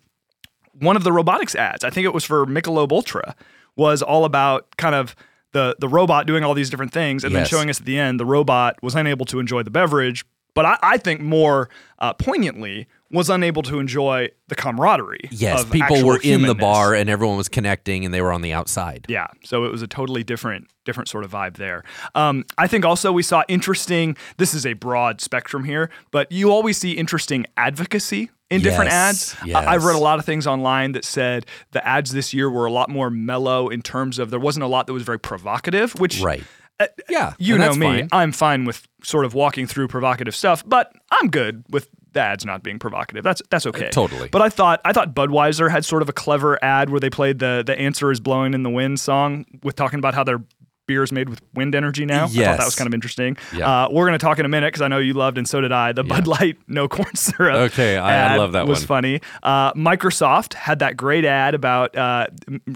[0.74, 3.36] one of the robotics ads, I think it was for Michelob Ultra,
[3.76, 5.16] was all about kind of
[5.52, 8.20] the the robot doing all these different things, and then showing us at the end
[8.20, 10.24] the robot was unable to enjoy the beverage,
[10.54, 11.70] but I, I think more
[12.00, 15.30] uh, poignantly was unable to enjoy the camaraderie.
[15.32, 18.42] Yes, of people were in the bar and everyone was connecting and they were on
[18.42, 19.06] the outside.
[19.10, 21.84] Yeah, so it was a totally different different sort of vibe there.
[22.16, 24.16] Um, I think also we saw interesting.
[24.38, 29.36] This is a broad spectrum here, but you always see interesting advocacy in different Yes,
[29.44, 29.56] ads.
[29.56, 32.66] I- I've read a lot of things online that said the ads this year were
[32.66, 36.00] a lot more mellow in terms of there wasn't a lot that was very provocative,
[36.00, 36.44] which Right.
[36.80, 37.34] Uh, Yeah.
[37.38, 38.10] you know me, fine.
[38.12, 42.46] I'm fine with sort of walking through provocative stuff, but I'm good with the ads
[42.46, 43.24] not being provocative.
[43.24, 43.90] That's that's okay.
[43.90, 44.30] totally.
[44.30, 47.40] But I thought I thought Budweiser had sort of a clever ad where they played
[47.40, 50.42] the the answer is blowing in the wind song with talking about how their
[50.88, 52.24] beer is made with wind energy now.
[52.26, 53.38] I thought that was kind of interesting.
[53.56, 53.84] Yeah.
[53.84, 55.62] Uh, we're going to talk in a minute because I know you loved and so
[55.62, 55.92] did I.
[55.92, 57.58] The Bud Light no corn syrup.
[57.72, 58.88] Okay, I- I love that was one.
[58.88, 59.22] funny.
[59.44, 62.26] Uh, Microsoft had that great ad about uh,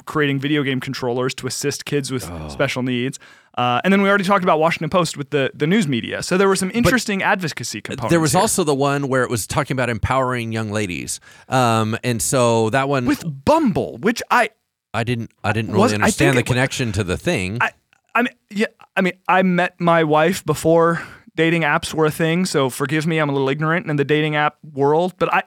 [0.05, 2.49] creating video game controllers to assist kids with Oh.
[2.49, 3.17] special needs.
[3.55, 6.23] Uh, and then we already talked about Washington Post with the, the news media.
[6.23, 8.11] So there were some interesting advocacy components.
[8.11, 8.41] There was here.
[8.41, 12.89] also the one where it was talking about empowering young ladies, um, and so that
[12.89, 14.49] one with Bumble, which I
[14.93, 17.59] I didn't I didn't really I understand the think it wa- connection to the thing.
[17.61, 17.71] I,
[18.15, 21.01] I mean, yeah, I mean, I met my wife before
[21.35, 22.45] dating apps were a thing.
[22.45, 25.43] So forgive me, I'm a little ignorant in the dating app world, but I,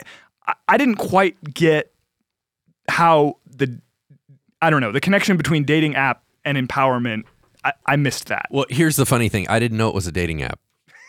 [0.47, 1.93] I, I didn't quite get
[2.89, 3.81] how the,
[4.61, 7.25] I don't know, the connection between dating app and empowerment.
[7.67, 8.47] I, I missed that.
[8.51, 10.61] well, here's the funny thing: I didn't know it was a dating app.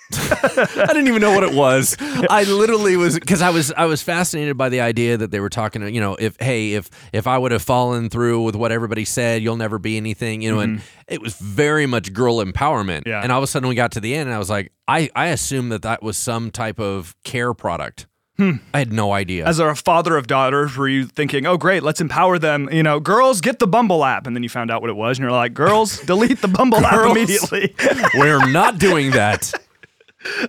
[0.13, 1.97] I didn't even know what it was.
[1.99, 5.49] I literally was because I was I was fascinated by the idea that they were
[5.49, 5.93] talking.
[5.93, 9.43] You know, if hey, if if I would have fallen through with what everybody said,
[9.43, 10.41] you'll never be anything.
[10.41, 12.99] You know, and it was very much girl empowerment.
[12.99, 13.09] Mm-hmm.
[13.09, 13.21] Yeah.
[13.21, 15.09] And all of a sudden, we got to the end, and I was like, I
[15.13, 18.07] I assumed that that was some type of care product.
[18.39, 19.45] I had no idea.
[19.45, 22.69] As a father of daughters, were you thinking, "Oh, great, let's empower them"?
[22.71, 25.17] You know, girls get the Bumble app, and then you found out what it was,
[25.17, 27.75] and you're like, "Girls, delete the Bumble app immediately."
[28.15, 29.53] We're not doing that.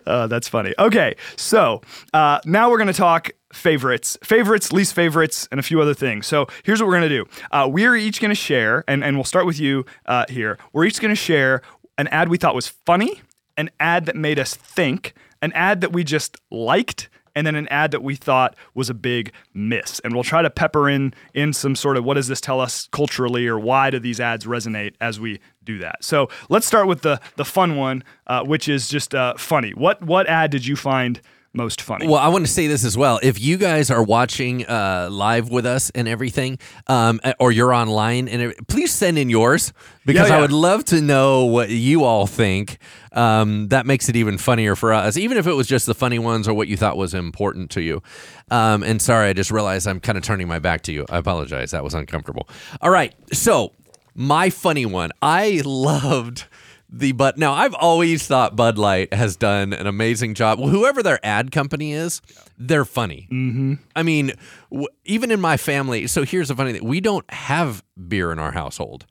[0.06, 0.74] Uh, that's funny.
[0.78, 1.82] Okay, so
[2.12, 6.26] uh, now we're going to talk favorites, favorites, least favorites, and a few other things.
[6.26, 7.26] So here's what we're going to do.
[7.52, 10.58] Uh, we're each going to share, and, and we'll start with you uh, here.
[10.72, 11.62] We're each going to share
[11.96, 13.20] an ad we thought was funny,
[13.56, 17.08] an ad that made us think, an ad that we just liked,
[17.38, 20.00] and then an ad that we thought was a big miss.
[20.00, 22.88] And we'll try to pepper in in some sort of what does this tell us
[22.90, 26.02] culturally, or why do these ads resonate as we do that.
[26.02, 29.70] So let's start with the the fun one, uh, which is just uh, funny.
[29.70, 31.20] What what ad did you find
[31.58, 32.06] most funny?
[32.06, 33.20] Well, I want to say this as well.
[33.22, 38.28] If you guys are watching uh, live with us and everything, um, or you're online,
[38.28, 39.74] and it, please send in yours
[40.06, 40.38] because Yeah, yeah.
[40.38, 42.78] I would love to know what you all think.
[43.12, 46.18] Um, that makes it even funnier for us, even if it was just the funny
[46.18, 48.02] ones or what you thought was important to you.
[48.50, 51.04] Um, and sorry, I just realized I'm kind of turning my back to you.
[51.10, 51.72] I apologize.
[51.72, 52.48] That was uncomfortable.
[52.80, 53.72] All right, so
[54.14, 55.10] my funny one.
[55.20, 56.46] I loved
[56.88, 60.58] the but now I've always thought Bud Light has done an amazing job.
[60.58, 62.22] Well, whoever their ad company is,
[62.58, 63.28] they're funny.
[63.30, 63.74] Mm-hmm.
[63.94, 64.32] I mean,
[64.70, 66.06] w- even in my family.
[66.06, 69.06] So here's the funny thing: we don't have beer in our household.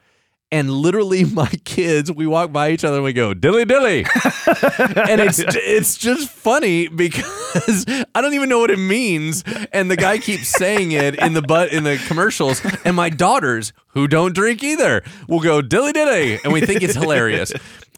[0.52, 5.22] And literally, my kids, we walk by each other and we go dilly dilly, and
[5.22, 7.86] it's it's just funny because
[8.16, 9.44] I don't even know what it means,
[9.74, 13.74] and the guy keeps saying it in the but in the commercials, and my daughters
[13.88, 17.52] who don't drink either will go dilly dilly, and we think it's hilarious.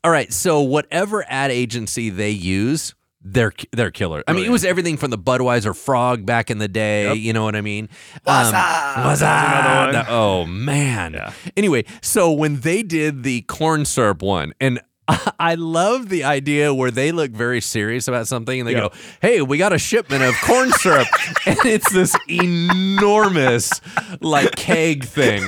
[0.03, 2.95] All right, so whatever ad agency they use.
[3.21, 4.23] They're they're killer.
[4.27, 7.13] I mean, it was everything from the Budweiser Frog back in the day.
[7.13, 7.89] You know what I mean?
[8.25, 9.91] Um, another one.
[9.93, 11.13] the- oh man.
[11.13, 11.33] Yeah.
[11.57, 14.79] Anyway, so when they did the corn syrup one, and
[15.39, 18.79] I love the idea where they look very serious about something and they Yeah.
[18.87, 18.91] go,
[19.21, 21.07] Hey, we got a shipment of corn syrup.
[21.45, 23.81] and it's this enormous,
[24.21, 25.43] like, keg thing.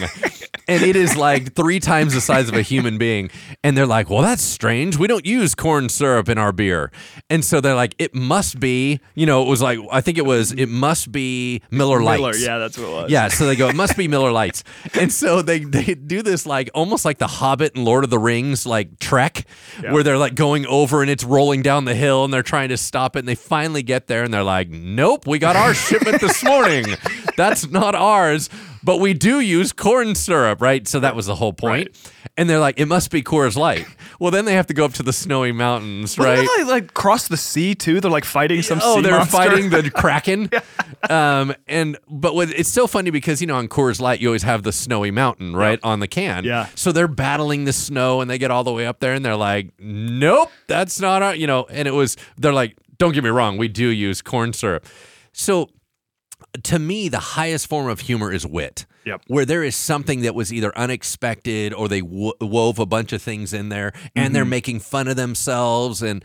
[0.67, 3.29] And it is like three times the size of a human being.
[3.63, 4.97] And they're like, Well, that's strange.
[4.97, 6.91] We don't use corn syrup in our beer.
[7.29, 10.25] And so they're like, It must be, you know, it was like, I think it
[10.25, 12.21] was, it must be Miller Lite's.
[12.21, 13.11] Miller, yeah, that's what it was.
[13.11, 14.63] Yeah, so they go, it must be Miller Lite's.
[14.99, 18.19] And so they they do this like almost like the Hobbit and Lord of the
[18.19, 19.45] Rings like trek
[19.81, 19.93] Yeah.
[19.93, 22.77] where they're like going over and it's rolling down the hill and they're trying to
[22.77, 26.21] stop it and they finally get there and they're like, Nope, we got our shipment
[26.21, 26.85] this morning.
[27.37, 28.49] That's not ours.
[28.83, 30.87] But we do use corn syrup, right?
[30.87, 31.89] So that was the whole point.
[32.37, 33.85] And they're like, it must be Coors Light.
[34.19, 36.49] Well, then they have to go up to the snowy mountains, Wasn't right?
[36.57, 37.99] they, like cross the sea too.
[37.99, 39.31] They're like fighting some oh, they're monster.
[39.37, 40.49] fighting the kraken.
[41.09, 44.43] um, and but what, it's so funny because you know on Coors Light you always
[44.43, 46.43] have the snowy mountain right on the can.
[46.43, 46.67] Yeah.
[46.75, 49.35] So they're battling the snow and they get all the way up there and they're
[49.35, 51.35] like, nope, that's not our.
[51.35, 54.53] You know, and it was they're like, don't get me wrong, we do use corn
[54.53, 54.85] syrup.
[55.33, 55.69] So
[56.63, 58.85] to me, the highest form of humor is wit.
[59.05, 59.23] Yep.
[59.27, 63.21] Where there is something that was either unexpected or they wo- wove a bunch of
[63.21, 64.33] things in there and Mm-hmm.
[64.33, 66.01] they're making fun of themselves.
[66.03, 66.23] And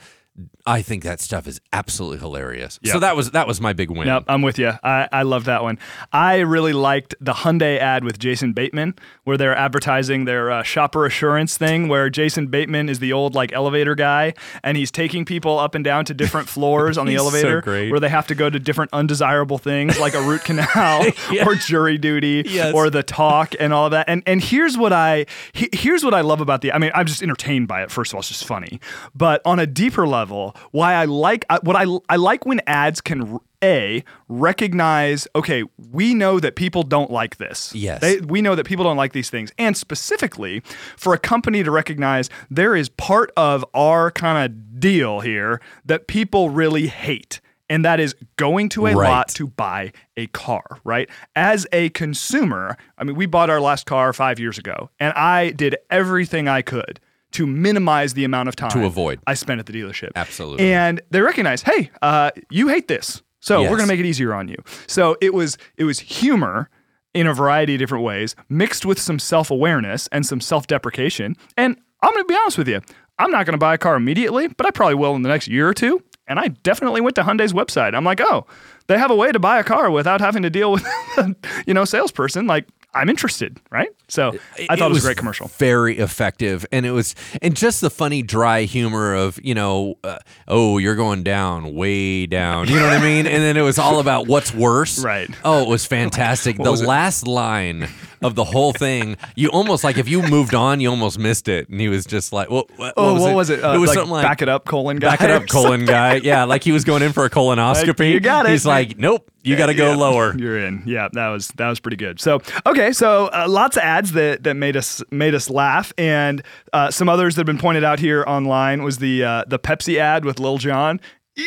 [0.66, 2.78] I think that stuff is absolutely hilarious.
[2.84, 4.07] So that was that was my big win.
[4.09, 4.72] Yep, I'm with you.
[4.82, 5.78] I, I love that one.
[6.12, 11.07] I really liked the Hyundai ad with Jason Bateman, where they're advertising their uh, shopper
[11.07, 14.34] assurance thing, where Jason Bateman is the old like elevator guy,
[14.64, 17.91] and he's taking people up and down to different floors on the so elevator, great.
[17.91, 21.07] where they have to go to different undesirable things like a root canal
[21.47, 22.74] or jury duty Yes.
[22.74, 24.09] or the talk and all of that.
[24.09, 26.72] And and here's what I he, here's what I love about the.
[26.72, 27.91] I mean, I'm just entertained by it.
[27.91, 28.80] First of all, it's just funny,
[29.14, 30.26] but on a deeper level,
[30.72, 33.39] why I like uh, what I I like when ads can.
[33.64, 37.74] A recognize, okay, we know that people don't like this.
[37.74, 38.01] Yes.
[38.03, 39.51] They, we know that people don't like these things.
[39.59, 40.61] And specifically,
[40.97, 46.07] for a company to recognize there is part of our kind of deal here that
[46.07, 47.41] people really hate.
[47.68, 49.09] And that is going to a Right.
[49.09, 51.09] lot to buy a car, right?
[51.35, 55.51] As a consumer, I mean, we bought our last car five years ago, and I
[55.51, 57.01] did everything I could
[57.37, 59.20] to minimize the amount of time To avoid.
[59.26, 60.11] I spent at the dealership.
[60.16, 60.72] Absolutely.
[60.72, 63.70] And they recognize, hey, uh, you hate this, so Yes.
[63.70, 64.57] we're gonna make it easier on you.
[64.87, 66.68] So it was it was humor
[67.14, 71.37] in a variety of different ways, mixed with some self awareness and some self deprecation.
[71.57, 72.80] And I'm gonna be honest with you,
[73.18, 75.68] I'm not gonna buy a car immediately, but I probably will in the next year
[75.68, 76.03] or two.
[76.28, 77.95] And I definitely went to Hyundai's website.
[77.95, 78.47] I'm like, oh,
[78.89, 80.84] they have a way to buy a car without having to deal with,
[81.66, 82.47] you know, salesperson.
[82.49, 82.66] Like,
[82.97, 83.89] I'm interested, right?
[84.09, 84.39] So
[84.71, 85.49] I thought it, was, a great commercial.
[85.59, 90.19] Very effective, and it was, and just the funny, dry humor of you know, uh,
[90.49, 92.69] oh, you're going down, way down.
[92.69, 93.27] You know what I mean?
[93.27, 94.97] And then it was all about what's worse.
[95.07, 95.31] Right.
[95.45, 96.57] Oh, it was fantastic.
[96.63, 96.89] the was it?
[96.89, 97.89] last line
[98.27, 99.16] of the whole thing.
[99.35, 101.68] You almost like if you moved on, you almost missed it.
[101.68, 102.70] And he was just like, "What?
[102.77, 103.35] What, Oh, was what it?
[103.35, 103.64] was it?
[103.64, 105.09] Uh, it was like something like back it up, colon guy.
[105.11, 106.16] back it up, colon guy.
[106.16, 108.12] Yeah, like he was going in for a colonoscopy.
[108.12, 108.51] you got it.
[108.51, 110.35] He's like, nope, you got to go Yeah, lower.
[110.39, 110.83] You're in.
[110.87, 112.20] Yeah, that was that was pretty good.
[112.20, 116.43] So okay, so uh, lots of ads that that made us made us laugh, and
[116.72, 119.99] uh, some others that have been pointed out here online was the uh, the Pepsi
[119.99, 121.01] ad with Lil Jon.
[121.37, 121.45] Yeah,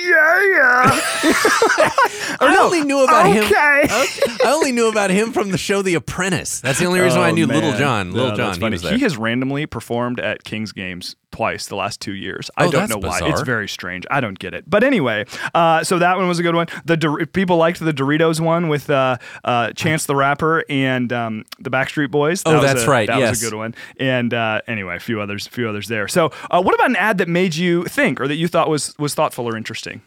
[0.51, 0.99] yeah.
[2.41, 3.43] I only knew about him.
[3.43, 3.87] okay.
[3.89, 6.61] I only knew about him from the show The Apprentice.
[6.61, 7.73] That's the only reason why I Oh, knew Little.
[7.73, 8.11] John.
[8.11, 8.73] Little No, John, he funny.
[8.75, 8.93] was there.
[8.95, 12.49] He has randomly performed at Kings Games twice the last two years.
[12.57, 13.19] I Oh, don't that's know why.
[13.19, 13.29] bizarre.
[13.29, 14.05] It's very strange.
[14.09, 14.69] I don't get it.
[14.69, 16.67] But anyway, uh, so that one was a good one.
[16.85, 21.45] The Dor- people liked the Doritos one with uh, uh, Chance the Rapper and um,
[21.59, 22.43] the Backstreet Boys.
[22.43, 23.07] That Oh, was that's a- right.
[23.07, 23.29] That Yes.
[23.31, 23.75] was a good one.
[23.99, 26.07] And uh, anyway, a few others, a few others there.
[26.07, 28.97] So, uh, what about an ad that made you think or that you thought was
[28.97, 30.01] was thoughtful or interesting?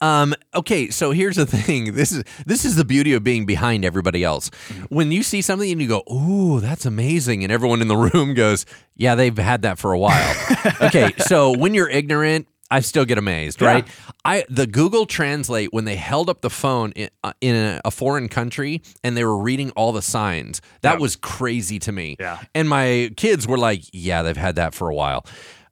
[0.00, 1.94] Um, okay, so here's the thing.
[1.94, 4.50] This is this is the beauty of being behind everybody else.
[4.88, 8.34] When you see something and you go, "Ooh, that's amazing," and everyone in the room
[8.34, 8.66] goes,
[8.96, 10.34] "Yeah, they've had that for a while."
[10.82, 13.68] okay, so when you're ignorant, I still get amazed, Yeah.
[13.68, 13.88] right?
[14.24, 17.90] I the Google Translate when they held up the phone in, uh, in a, a
[17.90, 20.60] foreign country and they were reading all the signs.
[20.82, 20.98] That Yeah.
[21.00, 22.16] was crazy to me.
[22.18, 22.40] Yeah.
[22.54, 25.24] And my kids were like, "Yeah, they've had that for a while."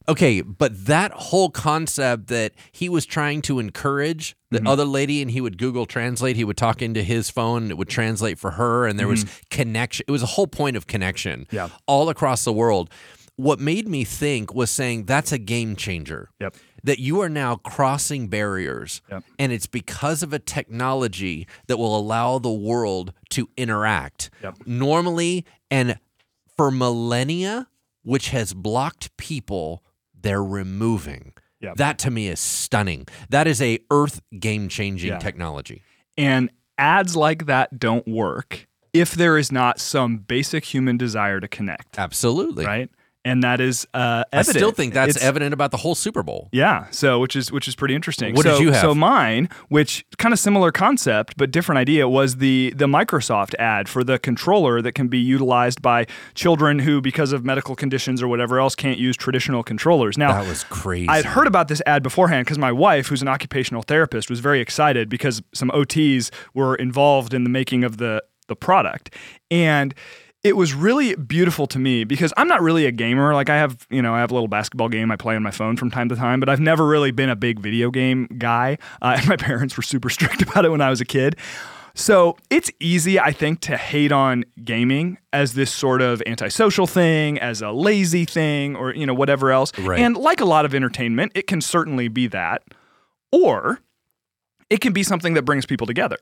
[0.08, 4.66] Okay, but that whole concept that he was trying to encourage the Mm-hmm.
[4.66, 7.88] other lady and he would Google Translate, he would talk into his phone, it would
[7.88, 10.04] translate for her, and there was connection.
[10.06, 11.56] It was a whole point of connection Mm-hmm.
[11.56, 11.68] Yeah.
[11.86, 12.90] all across the world.
[13.36, 16.28] What made me think was saying that's a game changer.
[16.40, 16.54] Yep.
[16.84, 19.24] That you are now crossing barriers, Yep.
[19.38, 24.58] and it's because of a technology that will allow the world to interact Yep.
[24.66, 25.98] normally and
[26.56, 27.68] for millennia,
[28.02, 29.82] which has blocked people,
[30.22, 31.32] they're removing.
[31.60, 31.76] Yep.
[31.76, 33.06] That to me is stunning.
[33.28, 35.18] That is a earth game changing Yeah.
[35.18, 35.82] technology.
[36.18, 41.48] And ads like that don't work if there is not some basic human desire to
[41.48, 42.66] connect, Absolutely.
[42.66, 42.90] right?
[43.24, 44.56] And that is uh, I evident.
[44.56, 46.48] still think that's It's- evident about the whole Super Bowl.
[46.50, 48.34] Yeah, so which is which is pretty interesting.
[48.34, 48.80] What so, did you have?
[48.80, 53.88] So mine, which kind of similar concept but different idea, was the the Microsoft ad
[53.88, 58.26] for the controller that can be utilized by children who, because of medical conditions or
[58.26, 60.18] whatever else, can't use traditional controllers.
[60.18, 61.08] Now, That was crazy.
[61.08, 64.60] I'd heard about this ad beforehand because my wife, who's an occupational therapist, was very
[64.60, 69.14] excited because some OTs were involved in the making of the the product,
[69.52, 69.94] and
[70.44, 73.32] it was really beautiful to me because I'm not really a gamer.
[73.32, 75.52] Like I have, you know, I have a little basketball game I play on my
[75.52, 78.78] phone from time to time, but I've never really been a big video game guy.
[79.00, 81.36] Uh, and my parents were super strict about it when I was a kid.
[81.94, 87.38] So it's easy, I think, to hate on gaming as this sort of antisocial thing,
[87.38, 89.78] as a lazy thing, or you know whatever else.
[89.78, 90.00] Right.
[90.00, 92.62] And like a lot of entertainment, it can certainly be that,
[93.30, 93.80] or
[94.70, 96.16] it can be something that brings people together.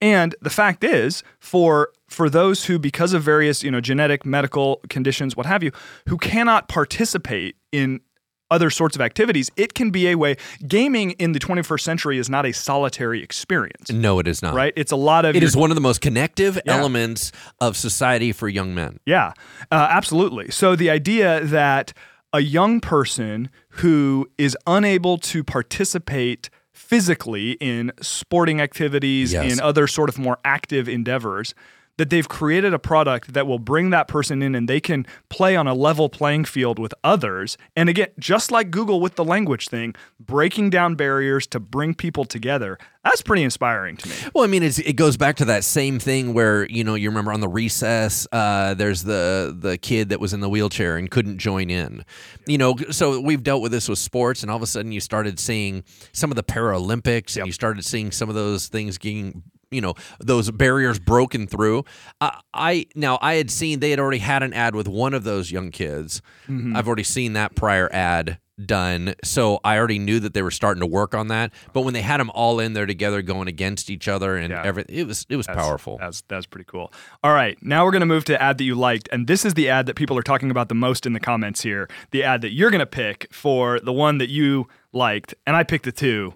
[0.00, 4.80] And the fact is, for for those who, because of various you know genetic, medical
[4.88, 5.72] conditions, what have you,
[6.08, 8.00] who cannot participate in
[8.48, 10.36] other sorts of activities, it can be a way.
[10.68, 14.54] Gaming in the 21st century is not a solitary experience, no, it is not.
[14.54, 14.72] right?
[14.76, 16.76] It's a lot of It your is one of the most connective Yeah.
[16.76, 19.00] elements of society for young men.
[19.04, 19.32] Yeah,
[19.72, 20.52] uh, absolutely.
[20.52, 21.92] So the idea that
[22.32, 29.52] a young person who is unable to participate physically in sporting activities, Yes.
[29.54, 31.52] in other sort of more active endeavors,
[31.98, 35.56] that they've created a product that will bring that person in and they can play
[35.56, 37.56] on a level playing field with others.
[37.74, 42.24] And again, just like Google with the language thing, breaking down barriers to bring people
[42.24, 42.78] together.
[43.06, 44.14] That's pretty inspiring to me.
[44.34, 47.08] Well, I mean, it's, it goes back to that same thing where you know you
[47.08, 51.08] remember on the recess, uh, there's the the kid that was in the wheelchair and
[51.08, 52.04] couldn't join in.
[52.48, 55.00] You know, so we've dealt with this with sports, and all of a sudden you
[55.00, 59.44] started seeing some of the Paralympics, and you started seeing some of those things getting.
[59.70, 61.84] You know those barriers broken through.
[62.20, 65.24] I, I now I had seen they had already had an ad with one of
[65.24, 66.22] those young kids.
[66.48, 66.76] Mm-hmm.
[66.76, 69.14] I've already seen that prior ad done.
[69.22, 71.52] So I already knew that they were starting to work on that.
[71.74, 74.62] But when they had them all in there together, going against each other, and Yeah.
[74.64, 75.98] everything, it was it was powerful.
[75.98, 76.92] That's that's pretty cool.
[77.24, 79.68] All right, now we're gonna move to ad that you liked, and this is the
[79.68, 81.88] ad that people are talking about the most in the comments here.
[82.12, 85.84] The ad that you're gonna pick for the one that you liked, and I picked
[85.84, 86.34] the two.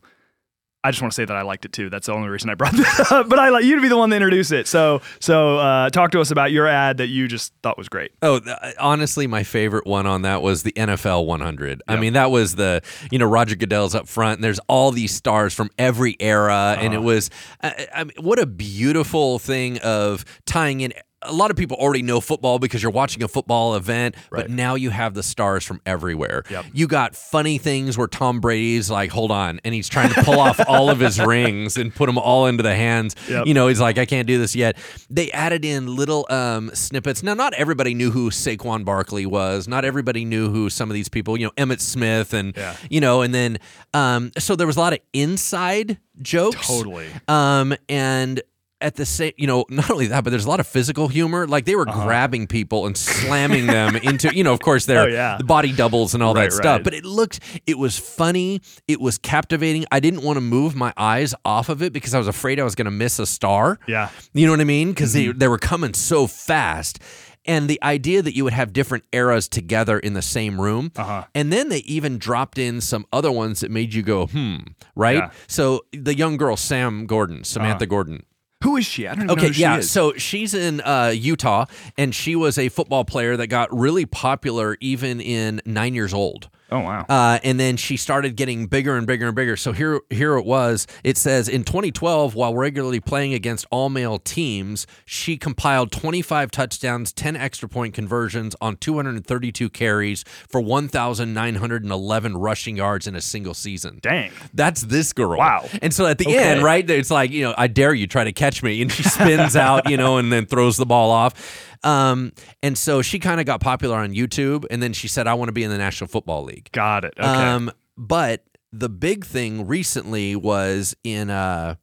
[0.83, 1.91] I just want to say that I liked it too.
[1.91, 3.29] That's the only reason I brought that up.
[3.29, 4.67] But I like you to be the one to introduce it.
[4.67, 8.13] So so uh, talk to us about your ad that you just thought was great.
[8.23, 11.83] Oh, th- honestly, my favorite one on that was the NFL 100.
[11.87, 15.13] I mean, that was the you know Roger Goodell's up front, and there's all these
[15.13, 17.03] stars from every era, and Uh-huh.
[17.03, 17.31] it was,
[17.63, 20.93] I, I mean, what a beautiful thing of tying in
[21.23, 24.43] a lot of people already know football because you're watching a football event, Right.
[24.45, 26.45] but now you have the stars from everywhere.
[26.51, 26.67] Yep.
[26.73, 30.41] You got funny things where Tom Brady's like, hold on, and he's trying to pull
[30.41, 33.17] off all of his rings and put them all into the hands.
[33.29, 33.47] Yep.
[33.47, 34.77] You know, he's like, I can't do this yet.
[35.11, 37.23] They added in little um, snippets.
[37.23, 39.69] Now, not everybody knew who Saquon Barkley was.
[39.69, 42.77] Not everybody knew who some of these people, you know, Emmitt Smith and, Yeah.
[42.89, 43.59] you know, and then,
[43.93, 46.67] um, so there was a lot of inside jokes.
[46.67, 47.07] Totally.
[47.29, 48.41] Um, and
[48.81, 51.47] at the same, you know, not only that, but there's a lot of physical humor.
[51.47, 55.01] Like they were grabbing people and slamming them into, you know, of course, Uh-huh.
[55.01, 55.37] Oh, their yeah.
[55.39, 56.77] the body doubles and all Right, that stuff.
[56.79, 56.85] right.
[56.85, 58.61] But it looked, it was funny.
[58.89, 59.85] It was captivating.
[59.93, 62.65] I didn't want to move my eyes off of it because I was afraid I
[62.65, 63.79] was going to miss a star.
[63.87, 64.11] Yeah.
[64.33, 64.91] You know what I mean?
[64.91, 65.33] Because Mm-hmm.
[65.33, 67.01] they, they were coming so fast.
[67.47, 70.93] And the idea that you would have different eras together in the same room.
[70.95, 71.25] Uh-huh.
[71.35, 74.57] And then they even dropped in some other ones that made you go, hmm,
[74.95, 75.17] right?
[75.17, 75.31] Yeah.
[75.47, 78.25] So the young girl, Sam Gordon, Samantha Gordon.
[78.63, 79.07] Who is she?
[79.07, 79.81] I don't even know Okay, she yeah.
[79.81, 81.65] So she's in uh, Utah,
[81.97, 86.51] and she was a football player that got really popular even in nine years old.
[86.71, 87.05] Oh wow.
[87.09, 89.57] Uh, and then she started getting bigger and bigger and bigger.
[89.57, 90.87] So here, here it was.
[91.05, 97.13] It says in 2012, while regularly playing against all male teams, she compiled 25 touchdowns,
[97.13, 103.99] 10 extra point conversions on 232 carries for 1,911 rushing yards in a single season.
[104.03, 104.31] Dang.
[104.55, 105.39] That's this girl.
[105.39, 105.67] Wow.
[105.83, 106.39] And so at the Okay.
[106.39, 108.81] end, right, it's like, you know, I dare you try to catch me.
[108.83, 111.67] And she spins out, you know, and then throws the ball off.
[111.83, 114.65] Um, and so she kind of got popular on YouTube.
[114.71, 116.60] And then she said, I want to be in the National Football League.
[116.73, 117.15] Got it.
[117.19, 117.27] Okay.
[117.27, 121.75] Um, but the big thing recently was in uh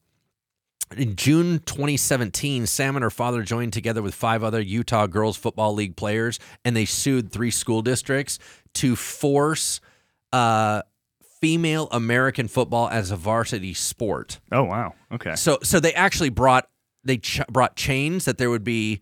[0.95, 5.73] in June 2017, Sam and her father joined together with five other Utah Girls Football
[5.73, 8.39] League players, and they sued three school districts
[8.75, 9.82] to force
[10.32, 10.84] uh,
[11.41, 14.39] female American football as a varsity sport.
[14.51, 14.93] oh wow.
[15.11, 15.36] Okay.
[15.36, 16.69] So, so they actually brought
[17.03, 19.01] they ch- brought chains that there would be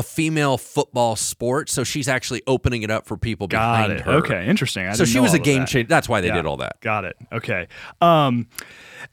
[0.00, 1.68] a female football sport.
[1.68, 4.00] So she's actually opening it up for people Got behind it.
[4.00, 4.12] her.
[4.14, 4.46] Okay.
[4.46, 4.86] Interesting.
[4.86, 5.68] I So she was a game that.
[5.68, 5.88] changer.
[5.88, 6.36] That's why they Yeah.
[6.36, 6.80] did all that.
[6.80, 7.16] Got it.
[7.32, 7.68] Okay.
[8.00, 8.48] Um,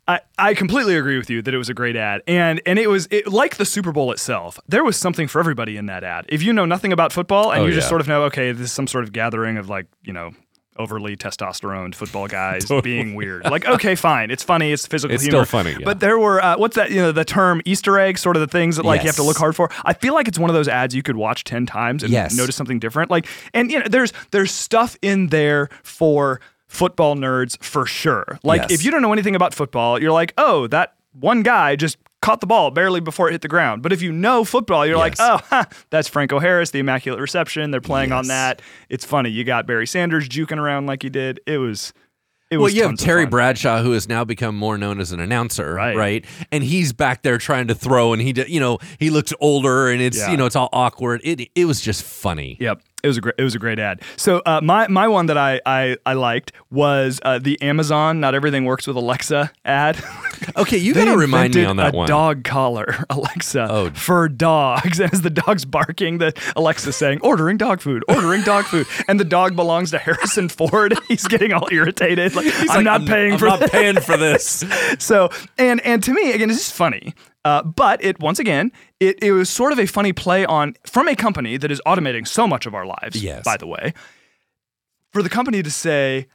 [0.07, 2.89] I, I completely agree with you that it was a great ad, and and it
[2.89, 4.59] was it, like the Super Bowl itself.
[4.67, 6.25] There was something for everybody in that ad.
[6.29, 8.61] If you know nothing about football and Oh, you just sort of know, okay, this
[8.65, 10.31] is some sort of gathering of like you know
[10.79, 13.45] overly testosterone football guys being weird.
[13.45, 15.45] Like, okay, fine, it's funny, it's physical It's humor.
[15.45, 15.85] still funny, yeah.
[15.85, 16.91] But there were uh, what's that?
[16.91, 19.23] You know, the term Easter egg, sort of the things that like you have to
[19.23, 19.69] look hard for.
[19.85, 22.35] I feel like it's one of those ads you could watch ten times and Yes.
[22.37, 23.11] notice something different.
[23.11, 28.39] Like, and you know, there's there's stuff in there for football nerds for sure.
[28.43, 28.71] Like, Yes.
[28.71, 32.41] if you don't know anything about football, you're like, oh, that one guy just caught
[32.41, 33.81] the ball barely before it hit the ground.
[33.83, 37.71] But if you know football, you're like, oh, huh, that's Franco Harris, the immaculate reception.
[37.71, 38.61] They're playing on that.
[38.89, 39.29] It's funny.
[39.29, 41.39] You got Barry Sanders juking around like he did.
[41.45, 41.93] It was.
[42.49, 43.25] It was, Well, you have Terry.
[43.25, 45.97] Bradshaw, who has now become more known as an announcer, Right.
[45.97, 46.25] right?
[46.49, 50.01] And he's back there trying to throw, and he, you know, he looks older, and
[50.01, 50.31] it's, Yeah.
[50.31, 51.19] you know, it's all awkward.
[51.25, 52.55] It, it was just funny.
[52.61, 52.81] Yep.
[53.03, 53.35] It was a great.
[53.37, 54.01] It was a great ad.
[54.15, 58.19] So uh, my my one that I I, I liked was uh, the Amazon.
[58.19, 60.03] Not everything works with Alexa ad.
[60.55, 62.07] Okay, you They got to remind me on that a one.
[62.07, 63.89] dog collar, Alexa, Oh.
[63.91, 64.99] for dogs.
[64.99, 69.19] And as the dog's barking, the Alexa's saying, "Ordering dog food, ordering dog food," and
[69.19, 70.93] the dog belongs to Harrison Ford.
[71.07, 72.35] He's getting all irritated.
[72.35, 73.69] Like, I'm like, not paying I'm for not this.
[73.71, 74.63] paying for this.
[74.99, 77.13] So and and to me again, it's just funny.
[77.47, 81.07] Uh, but it once again, it, it was sort of a funny play on from
[81.07, 83.15] a company that is automating so much of our lives.
[83.23, 83.43] Yes.
[83.43, 83.93] By the way,
[85.13, 86.27] for the company to say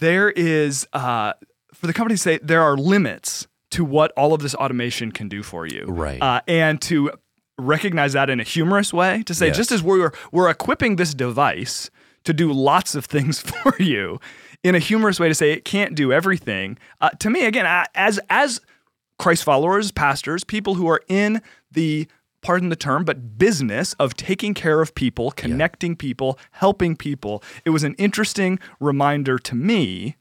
[0.00, 1.32] there is uh,
[1.72, 5.28] for the company to say there are limits to what all of this automation can
[5.28, 5.84] do for you.
[5.86, 6.20] Right.
[6.20, 7.10] Uh, and to
[7.58, 9.56] recognize that in a humorous way, to say Yes.
[9.56, 11.90] just as we're we're equipping this device
[12.24, 14.18] to do lots of things for you,
[14.64, 16.76] in a humorous way to say it can't do everything.
[17.00, 18.60] Uh, to me, again, I- as as
[19.18, 21.40] Christ followers, pastors, people who are in
[21.70, 22.06] the
[22.42, 27.42] pardon the term, but business of taking care of people, connecting people, helping people.
[27.64, 30.16] It was an interesting reminder to me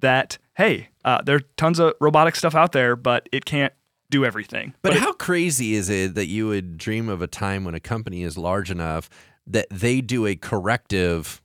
[0.00, 3.72] that hey, uh, there are tons of robotic stuff out there, but it can't
[4.10, 4.72] do everything.
[4.82, 7.80] But, it- how crazy is it that you would dream of a time when a
[7.80, 9.10] company is large enough
[9.46, 11.42] that they do a corrective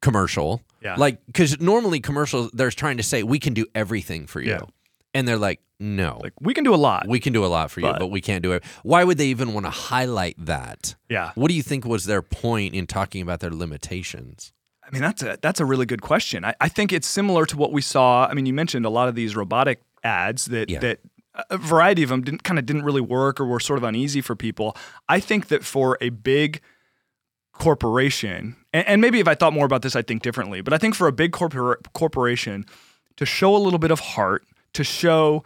[0.00, 0.62] commercial?
[0.82, 0.96] Yeah.
[0.96, 4.50] Like, because normally commercials, they're trying to say, we can do everything for you.
[4.50, 4.60] Yeah.
[5.14, 6.20] And they're like, no.
[6.22, 7.06] like we can do a lot.
[7.08, 8.64] we can do a lot for you, But- but we can't do it.
[8.82, 10.94] Why would they even want to highlight that?
[11.08, 11.32] yeah.
[11.34, 14.52] What do you think was their point in talking about their limitations?
[14.84, 16.44] I mean, that's a that's a really good question.
[16.44, 18.26] I, I think it's similar to what we saw.
[18.26, 20.80] I mean, you mentioned a lot of these robotic ads that Yeah.
[20.80, 21.00] that
[21.50, 24.20] a variety of them didn't kind of didn't really work or were sort of uneasy
[24.20, 24.76] for people.
[25.08, 26.60] I think that for a big
[27.52, 30.60] corporation, and, and maybe if I thought more about this, I'd think differently.
[30.60, 32.64] But I think for a big corpor- corporation
[33.16, 34.44] to show a little bit of heart,
[34.74, 35.44] to show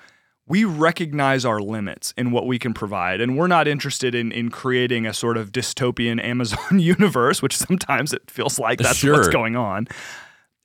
[0.48, 4.48] we recognize our limits in what we can provide, and we're not interested in in
[4.50, 9.14] creating a sort of dystopian Amazon universe, which sometimes it feels like that's Sure.
[9.14, 9.88] what's going on.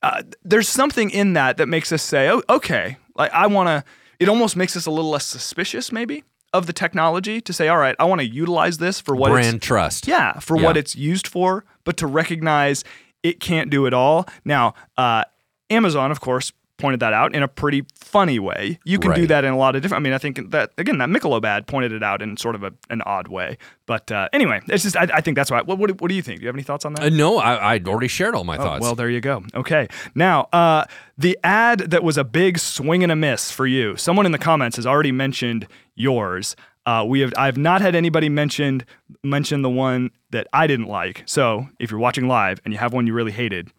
[0.03, 3.83] Uh, there's something in that that makes us say, "Oh, okay." Like I want to.
[4.19, 7.77] It almost makes us a little less suspicious, maybe, of the technology to say, "All
[7.77, 10.07] right, I want to utilize this for what it's Brand trust.
[10.07, 12.83] yeah, for what it's used for, but to recognize
[13.23, 14.27] it can't do it all.
[14.45, 15.23] Now, uh,
[15.69, 16.51] Amazon, of course,
[16.81, 18.79] pointed that out in a pretty funny way.
[18.83, 20.01] You can do that in a lot of different.
[20.01, 22.63] I mean, I think that again, that Michelob ad pointed it out in sort of
[22.63, 23.57] a, an odd way.
[23.85, 25.61] But uh, anyway, it's just I, I think that's why.
[25.61, 26.39] What, what, what do you think?
[26.39, 27.03] Do you have any thoughts on that?
[27.03, 28.81] Uh, no, I, I'd already shared all my Oh, thoughts.
[28.81, 29.43] well, there you go.
[29.55, 29.87] Okay.
[30.15, 30.85] Now, uh,
[31.17, 33.95] the ad that was a big swing and a miss for you.
[33.95, 36.55] Someone in the comments has already mentioned yours.
[36.85, 37.31] Uh, we have.
[37.37, 38.85] I've not had anybody mentioned
[39.23, 41.21] mention the one that I didn't like.
[41.27, 43.69] So if you're watching live and you have one you really hated,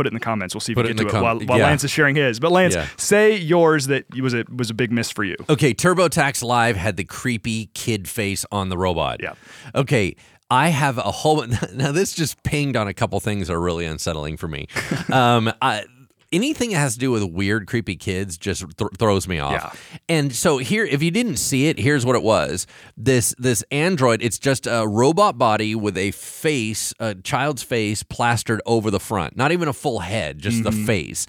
[0.00, 0.54] put it in the comments.
[0.54, 1.66] We'll see if Put we get to the it while, while yeah.
[1.66, 2.40] Lance is sharing his.
[2.40, 2.86] But Lance, Yeah.
[2.96, 5.36] say yours that was a was a big miss for you.
[5.50, 9.18] Okay, TurboTax Live had the creepy kid face on the robot.
[9.22, 9.34] Yeah.
[9.74, 10.16] Okay,
[10.50, 11.44] I have a whole.
[11.74, 14.66] Now this just pinged on a couple things that are really unsettling for me.
[15.12, 15.84] um, I,
[16.32, 19.52] anything that has to do with weird, creepy kids just th- throws me off.
[19.52, 20.00] Yeah.
[20.08, 22.66] And so here, if you didn't see it, here's what it was.
[22.96, 28.62] This this android, it's just a robot body with a face, a child's face plastered
[28.66, 29.36] over the front.
[29.36, 31.26] Not even a full head, just the face.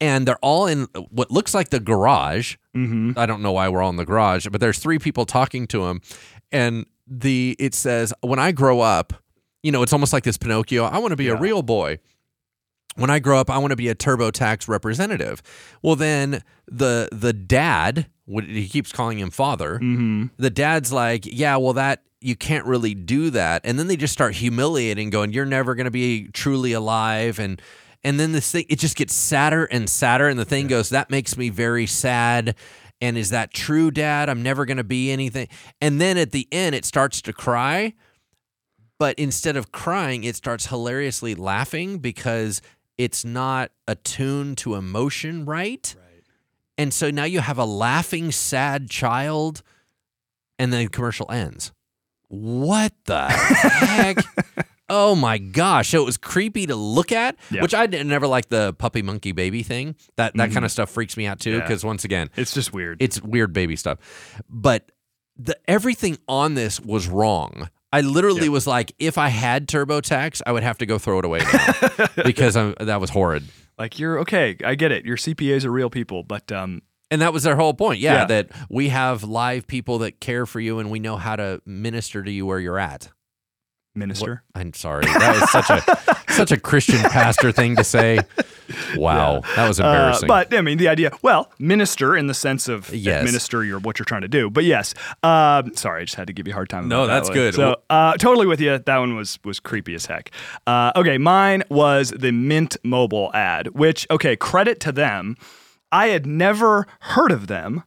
[0.00, 2.56] And they're all in what looks like the garage.
[2.76, 3.12] Mm-hmm.
[3.16, 5.84] I don't know why we're all in the garage, but there's three people talking to
[5.84, 6.00] him,
[6.50, 9.12] and the it says, "When I grow up,
[9.62, 10.84] you know, it's almost like this Pinocchio.
[10.84, 11.98] I want to be a real boy."
[12.96, 15.42] When I grow up, I want to be a TurboTax representative.
[15.82, 19.74] Well, then the the dad, he keeps calling him father.
[19.74, 20.26] Mm-hmm.
[20.36, 24.12] The dad's like, yeah, well, that you can't really do that, and then they just
[24.12, 27.60] start humiliating, going, you're never going to be truly alive, and
[28.04, 31.10] and then this thing it just gets sadder and sadder, and the thing goes, that
[31.10, 32.54] makes me very sad.
[33.00, 34.28] And is that true, Dad?
[34.28, 35.48] I'm never going to be anything.
[35.80, 37.94] And then at the end, it starts to cry
[39.02, 42.62] but instead of crying, it starts hilariously laughing because
[42.98, 45.94] it's not attuned to emotion right.
[45.98, 46.22] right.
[46.78, 49.62] And so now you have a laughing, sad child,
[50.58, 51.72] and then the commercial ends.
[52.28, 54.16] What the heck?
[54.94, 55.88] Oh my gosh!
[55.88, 57.62] So it was creepy to look at, Yeah.
[57.62, 59.94] which I didn't- never like the puppy monkey baby thing.
[60.16, 60.52] That that mm-hmm.
[60.52, 61.60] kind of stuff freaks me out too, Yeah.
[61.60, 63.00] because once again, It's just weird.
[63.00, 63.98] it's weird baby stuff.
[64.50, 64.92] But
[65.38, 67.70] the everything on this was wrong.
[67.92, 71.24] I literally was like, if I had TurboTax, I would have to go throw it
[71.24, 73.44] away now because I'm, that was horrid.
[73.78, 74.56] like you're okay.
[74.64, 75.04] I get it.
[75.04, 76.80] Your CPAs are real people, but um,
[77.10, 78.00] And that was their whole point.
[78.00, 78.24] Yeah, Yeah.
[78.26, 82.22] that we have live people that care for you and we know how to minister
[82.22, 83.10] to you where you're at.
[83.94, 84.42] minister.
[84.54, 85.04] I'm sorry.
[85.04, 88.20] That was such a such a Christian pastor thing to say.
[88.96, 89.42] Wow.
[89.56, 90.26] That was Uh, embarrassing.
[90.28, 93.24] but I mean, the idea, well, minister in the sense of Yes.
[93.24, 94.50] minister your what you're trying to do.
[94.50, 96.88] But yes, um, sorry, I just had to give you a hard time.
[96.88, 97.34] No, that that's one.
[97.38, 97.54] good.
[97.54, 98.78] So, uh, totally with you.
[98.78, 100.30] That one was was creepy as heck.
[100.66, 105.36] Uh, okay, mine was the Mint Mobile ad, which okay, credit to them.
[105.90, 107.82] I had never heard of them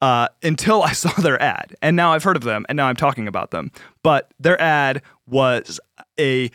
[0.00, 2.96] uh, until I saw their ad, and now I've heard of them, and now I'm
[2.96, 3.70] talking about them.
[4.02, 5.80] But their ad was
[6.18, 6.50] a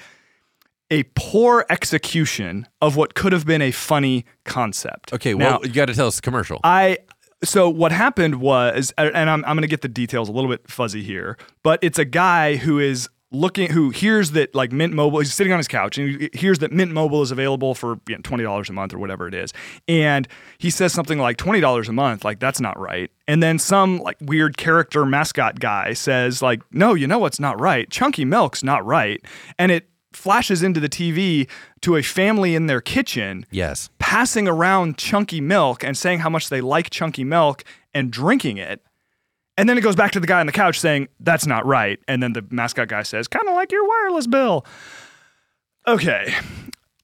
[0.90, 5.14] a poor execution of what could have been a funny concept.
[5.14, 6.60] okay, now, well, you got to tell us the commercial.
[6.64, 7.00] I
[7.44, 11.04] so what happened was, and I'm I'm gonna get the details a little bit fuzzy
[11.04, 15.34] here, but it's a guy who is looking who hears that like Mint Mobile he's
[15.34, 18.22] sitting on his couch and he hears that Mint Mobile is available for you know,
[18.24, 19.54] twenty dollars a month or whatever it is,
[19.88, 20.28] and
[20.58, 24.00] he says something like twenty dollars a month, like that's not right, and then some
[24.00, 28.64] like weird character mascot guy says like no, you know what's not right, Chunky Milk's
[28.64, 29.24] not right,
[29.60, 31.50] and it flashes into the TV
[31.82, 33.90] to a family in their kitchen yes.
[34.00, 38.82] passing around chunky milk and saying how much they like chunky milk and drinking it.
[39.58, 42.00] And then it goes back to the guy on the couch saying, that's not right.
[42.08, 44.66] And then the mascot guy says, kind of like your wireless bill.
[45.88, 46.34] Okay.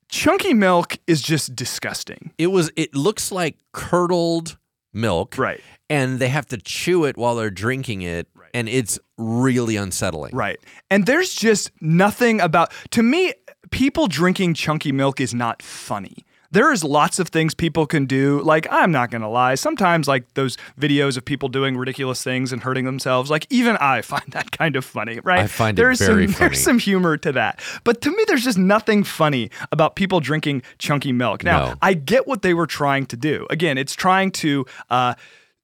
[0.10, 2.32] Chunky milk is just disgusting.
[2.38, 4.58] It was it looks like curdled
[4.93, 5.38] milk.
[5.38, 5.62] Right.
[5.89, 10.36] and they have to chew it while they're drinking it, and it's really unsettling.
[10.36, 10.60] Right.
[10.89, 13.34] And there's just nothing about, to me,
[13.72, 16.26] people drinking chunky milk is not funny.
[16.51, 18.39] There is lots of things people can do.
[18.41, 19.56] Like, I'm not going to lie.
[19.56, 24.01] Sometimes, like those videos of people doing ridiculous things and hurting themselves, like, even I
[24.04, 25.39] find that kind of funny, right?
[25.39, 26.49] I find it there's very some, funny.
[26.49, 27.60] There's some humor to that.
[27.84, 31.43] But to me, there's just nothing funny about people drinking chunky milk.
[31.43, 31.74] Now, No.
[31.82, 33.47] I get what they were trying to do.
[33.49, 35.16] Again, it's trying to, uh,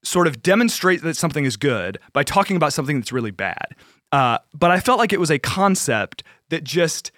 [0.02, 3.74] sort of demonstrate that something is good by talking about something that's really bad.
[4.12, 7.12] Uh, but I felt like it was a concept that just,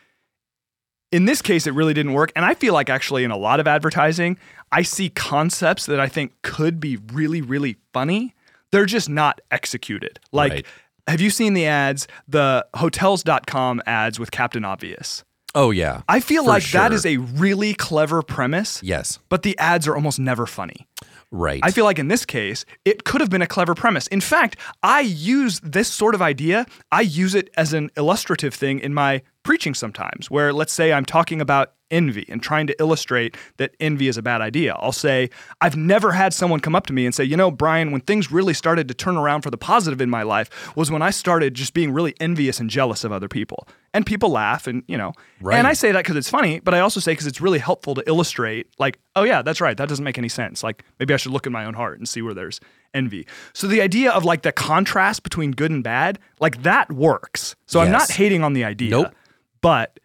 [1.11, 2.33] in this case, it really didn't work.
[2.37, 4.37] And I feel like actually in a lot of advertising,
[4.71, 8.35] I see concepts that I think could be really, really funny
[8.73, 10.19] they're just not executed.
[10.33, 10.67] Like, Right.
[11.07, 15.23] have you seen the ads, the hotels.com ads with Captain Obvious?
[15.55, 16.01] Oh yeah.
[16.09, 16.95] I feel like that sure.
[16.95, 19.19] is a really clever premise, yes.
[19.29, 20.89] but the ads are almost never funny.
[21.33, 21.61] Right.
[21.63, 24.07] I feel like in this case, it could have been a clever premise.
[24.09, 28.79] In fact, I use this sort of idea, I use it as an illustrative thing
[28.79, 33.37] in my preaching sometimes, where let's say I'm talking about envy and trying to illustrate
[33.59, 34.75] that envy is a bad idea.
[34.79, 35.29] I'll say,
[35.61, 38.33] I've never had someone come up to me and say, you know, Brian, when things
[38.33, 41.53] really started to turn around for the positive in my life was when I started
[41.53, 43.69] just being really envious and jealous of other people.
[43.93, 45.13] And people laugh and, you know,
[45.43, 45.59] Right.
[45.59, 47.95] and I say that because it's funny, but I also say because it's really helpful
[47.97, 49.77] to illustrate, like, oh yeah, that's right.
[49.77, 50.63] That doesn't make any sense.
[50.63, 52.59] Like maybe I should look in my own heart and see where there's
[52.95, 53.27] envy.
[53.53, 57.55] So the idea of like the contrast between good and bad, like that works.
[57.67, 58.91] So I'm not hating on the idea.
[58.91, 59.15] Nope.
[59.63, 59.99] But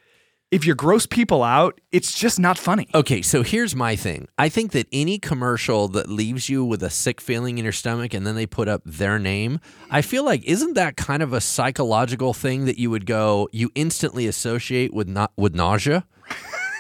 [0.50, 2.88] if you gross people out, it's just not funny.
[2.96, 4.30] Okay, so here's my thing.
[4.38, 8.14] I think that any commercial that leaves you with a sick feeling in your stomach
[8.14, 9.60] and then they put up their name,
[9.92, 13.72] I feel like isn't that kind of a psychological thing that you would go you
[13.76, 16.06] instantly associate with not with nausea?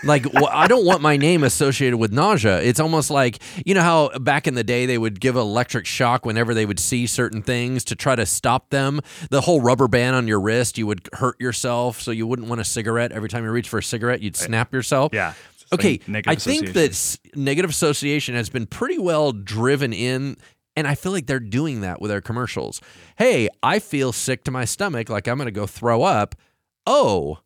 [0.03, 2.61] Like wh- I don't want my name associated with nausea.
[2.61, 6.25] It's almost like you know how back in the day they would give electric shock
[6.25, 9.01] whenever they would see certain things to try to stop them.
[9.29, 12.61] The whole rubber band on your wrist, you would hurt yourself, so you wouldn't want
[12.61, 13.11] a cigarette.
[13.11, 15.13] Every time you reach for a cigarette, you'd snap yourself.
[15.13, 15.33] Yeah.
[15.71, 20.37] Like Okay, I think that negative association has been pretty well driven in,
[20.77, 22.79] and I feel like they're doing that with their commercials.
[23.17, 26.35] Hey, I feel sick to my stomach, like I'm going to go throw up.
[26.85, 27.39] Oh,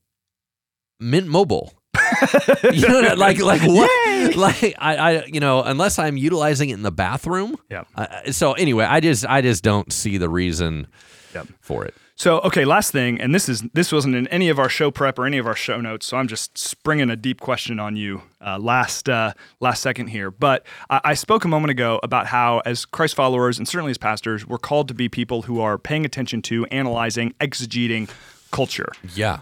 [0.99, 1.73] Mint Mobile.
[2.73, 4.35] you know, like like what?
[4.35, 7.55] Like I, I, you know, unless I'm utilizing it in the bathroom.
[7.69, 7.83] Yeah.
[7.95, 10.87] Uh, so anyway, I just I just don't see the reason
[11.33, 11.47] Yep.
[11.61, 11.93] for it.
[12.15, 15.17] So, okay, last thing, and this is this wasn't in any of our show prep
[15.17, 18.21] or any of our show notes, so I'm just springing a deep question on you
[18.45, 20.29] uh, last uh, last second here.
[20.29, 23.97] But I, I spoke a moment ago about how, as Christ followers and certainly as
[23.97, 28.07] pastors, we're called to be people who are paying attention to, analyzing, exegeting
[28.51, 28.91] culture.
[29.15, 29.39] Yeah.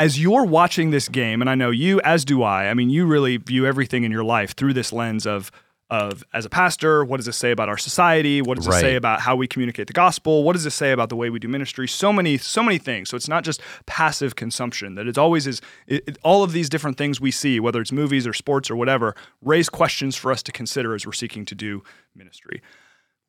[0.00, 2.66] As you're watching this game, and I know you, as do I.
[2.68, 5.50] I mean, you really view everything in your life through this lens of
[5.90, 8.40] of as a pastor, what does this say about our society?
[8.40, 10.42] What does it say about how we communicate the gospel?
[10.42, 11.86] What does it say about the way we do ministry?
[11.86, 13.10] So many, so many things.
[13.10, 14.94] So it's not just passive consumption.
[14.94, 15.60] That it's always is.
[15.86, 18.76] It, it- all of these different things we see, whether it's movies or sports or
[18.76, 21.84] whatever, raise questions for us to consider as we're seeking to do
[22.16, 22.62] ministry.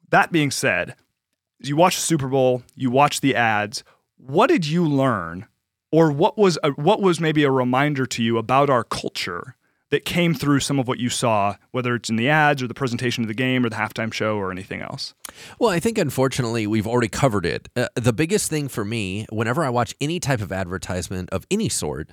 [0.09, 0.95] That being said,
[1.59, 3.83] you watch the Super Bowl, you watch the ads.
[4.17, 5.45] What did you learn,
[5.95, 9.55] or what was a, what was maybe a reminder to you about our culture
[9.91, 12.73] that came through some of what you saw, whether it's in the ads or the
[12.73, 15.13] presentation of the game or the halftime show or anything else?
[15.57, 17.69] Well, I think unfortunately we've already covered it.
[17.77, 21.69] Uh, the biggest thing for me, whenever I watch any type of advertisement of any
[21.69, 22.09] sort,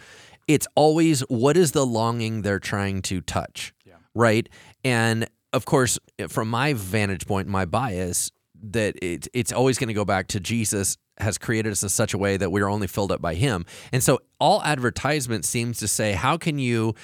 [0.47, 3.75] it's always what is the longing they're trying to touch,
[4.15, 4.49] right?
[4.85, 8.31] And of course, from my vantage point, my bias,
[8.63, 12.15] that it, it's always going to go back to Jesus has created us in such
[12.15, 15.89] a way that we're only filled up by Him, and so all advertisement seems to
[15.89, 16.95] say, how can you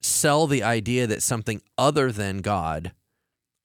[0.00, 2.92] sell the idea that something other than God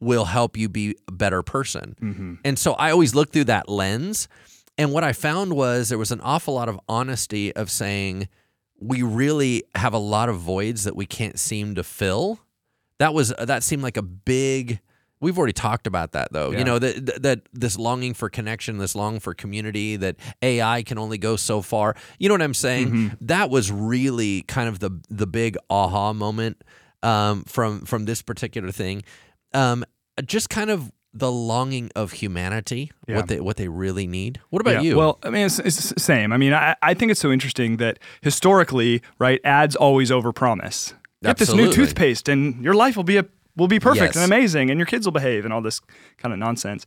[0.03, 1.95] will help you be a better person.
[2.01, 2.33] Mm-hmm.
[2.43, 4.27] And so I always look through that lens.
[4.77, 8.27] And what I found was there was an awful lot of honesty of saying,
[8.79, 12.39] we really have a lot of voids that we can't seem to fill.
[12.99, 14.79] That was that seemed like a big.
[15.23, 16.51] We've already talked about that though.
[16.51, 16.59] Yeah.
[16.59, 20.97] You know that that- this longing for connection, this longing for community, that AI can
[20.97, 21.95] only go so far.
[22.19, 22.87] You know what I'm saying?
[22.91, 23.25] Mm-hmm.
[23.25, 26.61] That was really kind of the the big aha moment
[27.01, 29.03] um, from from this particular thing.
[29.53, 29.83] Um,
[30.25, 33.17] just kind of the longing of humanity, Yeah.
[33.17, 34.39] what they what they really need.
[34.49, 34.97] What about Yeah, you?
[34.97, 36.33] Well, I mean, it's, it's the same.
[36.33, 40.93] I mean, I, I think it's so interesting that historically, right, ads always overpromise.
[41.23, 43.25] Get this new toothpaste, and your life will be a
[43.55, 44.15] will be perfect Yes.
[44.15, 45.79] and amazing, and your kids will behave, and all this
[46.17, 46.85] kind of nonsense.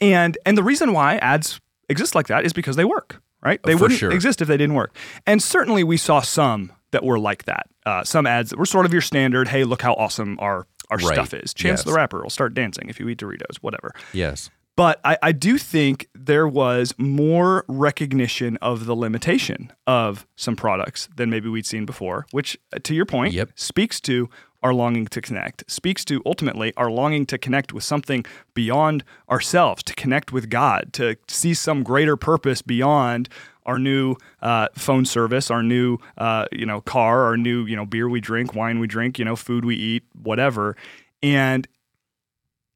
[0.00, 3.62] And and the reason why ads exist like that is because they work, right?
[3.62, 4.12] They For wouldn't sure.
[4.12, 4.94] exist if they didn't work.
[5.26, 7.66] And certainly, we saw some that were like that.
[7.86, 9.48] Uh, some ads that were sort of your standard.
[9.48, 11.14] Hey, look how awesome our our Right.
[11.14, 11.54] stuff is.
[11.54, 11.84] Chance Yes.
[11.84, 13.92] the Rapper will start dancing if you eat Doritos, whatever.
[14.12, 20.56] yes, But I, I do think there was more recognition of the limitation of some
[20.56, 23.50] products than maybe we'd seen before, which, uh, to your point, Yep.
[23.54, 24.28] speaks to
[24.62, 29.82] our longing to connect, speaks to ultimately our longing to connect with something beyond ourselves,
[29.84, 33.28] to connect with God, to see some greater purpose beyond
[33.66, 37.86] our new uh, phone service, our new uh, you know car, our new you know
[37.86, 40.76] beer we drink, wine we drink, you know food we eat, whatever,
[41.22, 41.66] and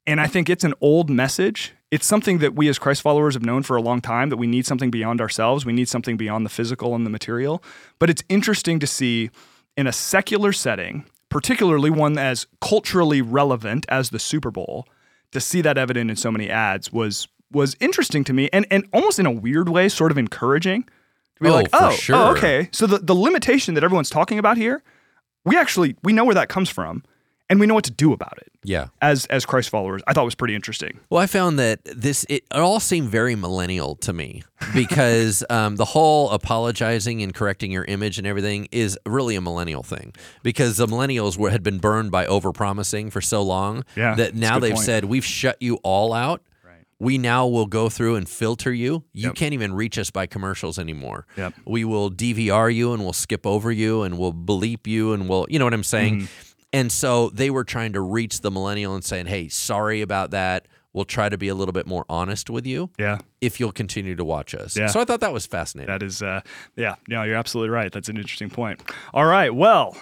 [0.07, 1.73] and I think it's an old message.
[1.91, 4.47] It's something that we as Christ followers have known for a long time that we
[4.47, 5.65] need something beyond ourselves.
[5.65, 7.63] We need something beyond the physical and the material.
[7.99, 9.29] But it's interesting to see
[9.77, 14.87] in a secular setting, particularly one as culturally relevant as the Super Bowl,
[15.31, 18.85] to see that evident in so many ads was was interesting to me and and
[18.93, 20.83] almost in a weird way sort of encouraging.
[20.83, 22.15] To be Oh, like oh, oh, sure.
[22.15, 22.69] oh okay.
[22.71, 24.81] So the, the limitation that everyone's talking about here
[25.43, 27.03] we actually we know where that comes from
[27.49, 28.87] and we know what to do about it Yeah.
[29.01, 32.43] as as christ followers i thought was pretty interesting Well, I found that this it,
[32.51, 34.43] it all seemed very millennial to me
[34.73, 39.83] because um, the whole apologizing and correcting your image and everything is really a millennial
[39.83, 44.33] thing because the millennials were had been burned by overpromising for so long Yeah, that
[44.35, 44.85] now they've point.
[44.85, 46.41] said we've shut you all out.
[46.63, 46.83] Right.
[46.99, 49.03] We now will go through and filter you.
[49.13, 49.35] You Yep.
[49.35, 51.27] can't even reach us by commercials anymore.
[51.37, 51.53] Yep.
[51.65, 55.45] We will DVR you and we'll skip over you and we'll bleep you and we'll,
[55.49, 56.15] you know what I'm saying?
[56.21, 56.44] Mm-hmm.
[56.75, 60.67] And so they were trying to reach the millennial and saying, hey, sorry about that.
[60.91, 64.15] We'll try to be a little bit more honest with you yeah if you'll continue
[64.15, 64.75] to watch us.
[64.75, 64.87] Yeah.
[64.87, 65.91] So I thought that was fascinating.
[65.91, 66.41] That is, uh,
[66.75, 67.91] yeah, no, you're absolutely right.
[67.91, 68.81] That's an interesting point.
[69.13, 69.95] All right, well,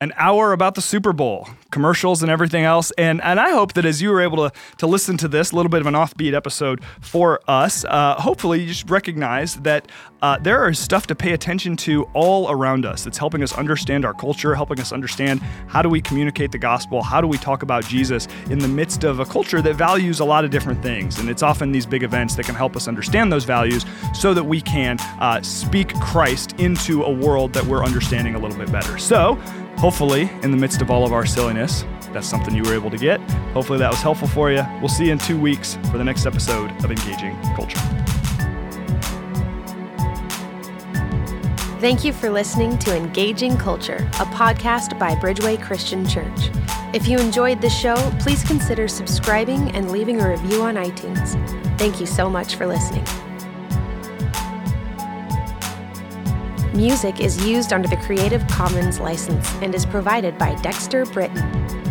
[0.00, 3.84] an hour about the Super Bowl, commercials and everything else, and and I hope that
[3.84, 6.34] as you were able to to listen to this, a little bit of an offbeat
[6.34, 9.88] episode for us, uh, hopefully you just recognize that
[10.20, 13.04] uh, there is stuff to pay attention to all around us.
[13.04, 17.00] That's helping us understand our culture, helping us understand how do we communicate the gospel,
[17.00, 20.24] how do we talk about Jesus in the midst of a culture that values a
[20.24, 23.30] lot of different things, and it's often these big events that can help us understand
[23.30, 28.34] those values so that we can uh, speak Christ into a world that we're understanding
[28.34, 28.98] a little bit better.
[28.98, 29.40] So,
[29.78, 32.98] hopefully, in the midst of all of our silliness, that's something you were able to
[32.98, 33.20] get.
[33.52, 34.64] Hopefully, that was helpful for you.
[34.80, 37.80] We'll see you in two weeks for the next episode of Engaging Culture.
[41.80, 46.50] Thank you for listening to Engaging Culture, a podcast by Bridgeway Christian Church.
[46.94, 51.34] If you enjoyed this show, please consider subscribing and leaving a review on iTunes.
[51.76, 53.04] Thank you so much for listening.
[56.74, 61.83] Music is used under the Creative Commons license and is provided by Dexter Britain.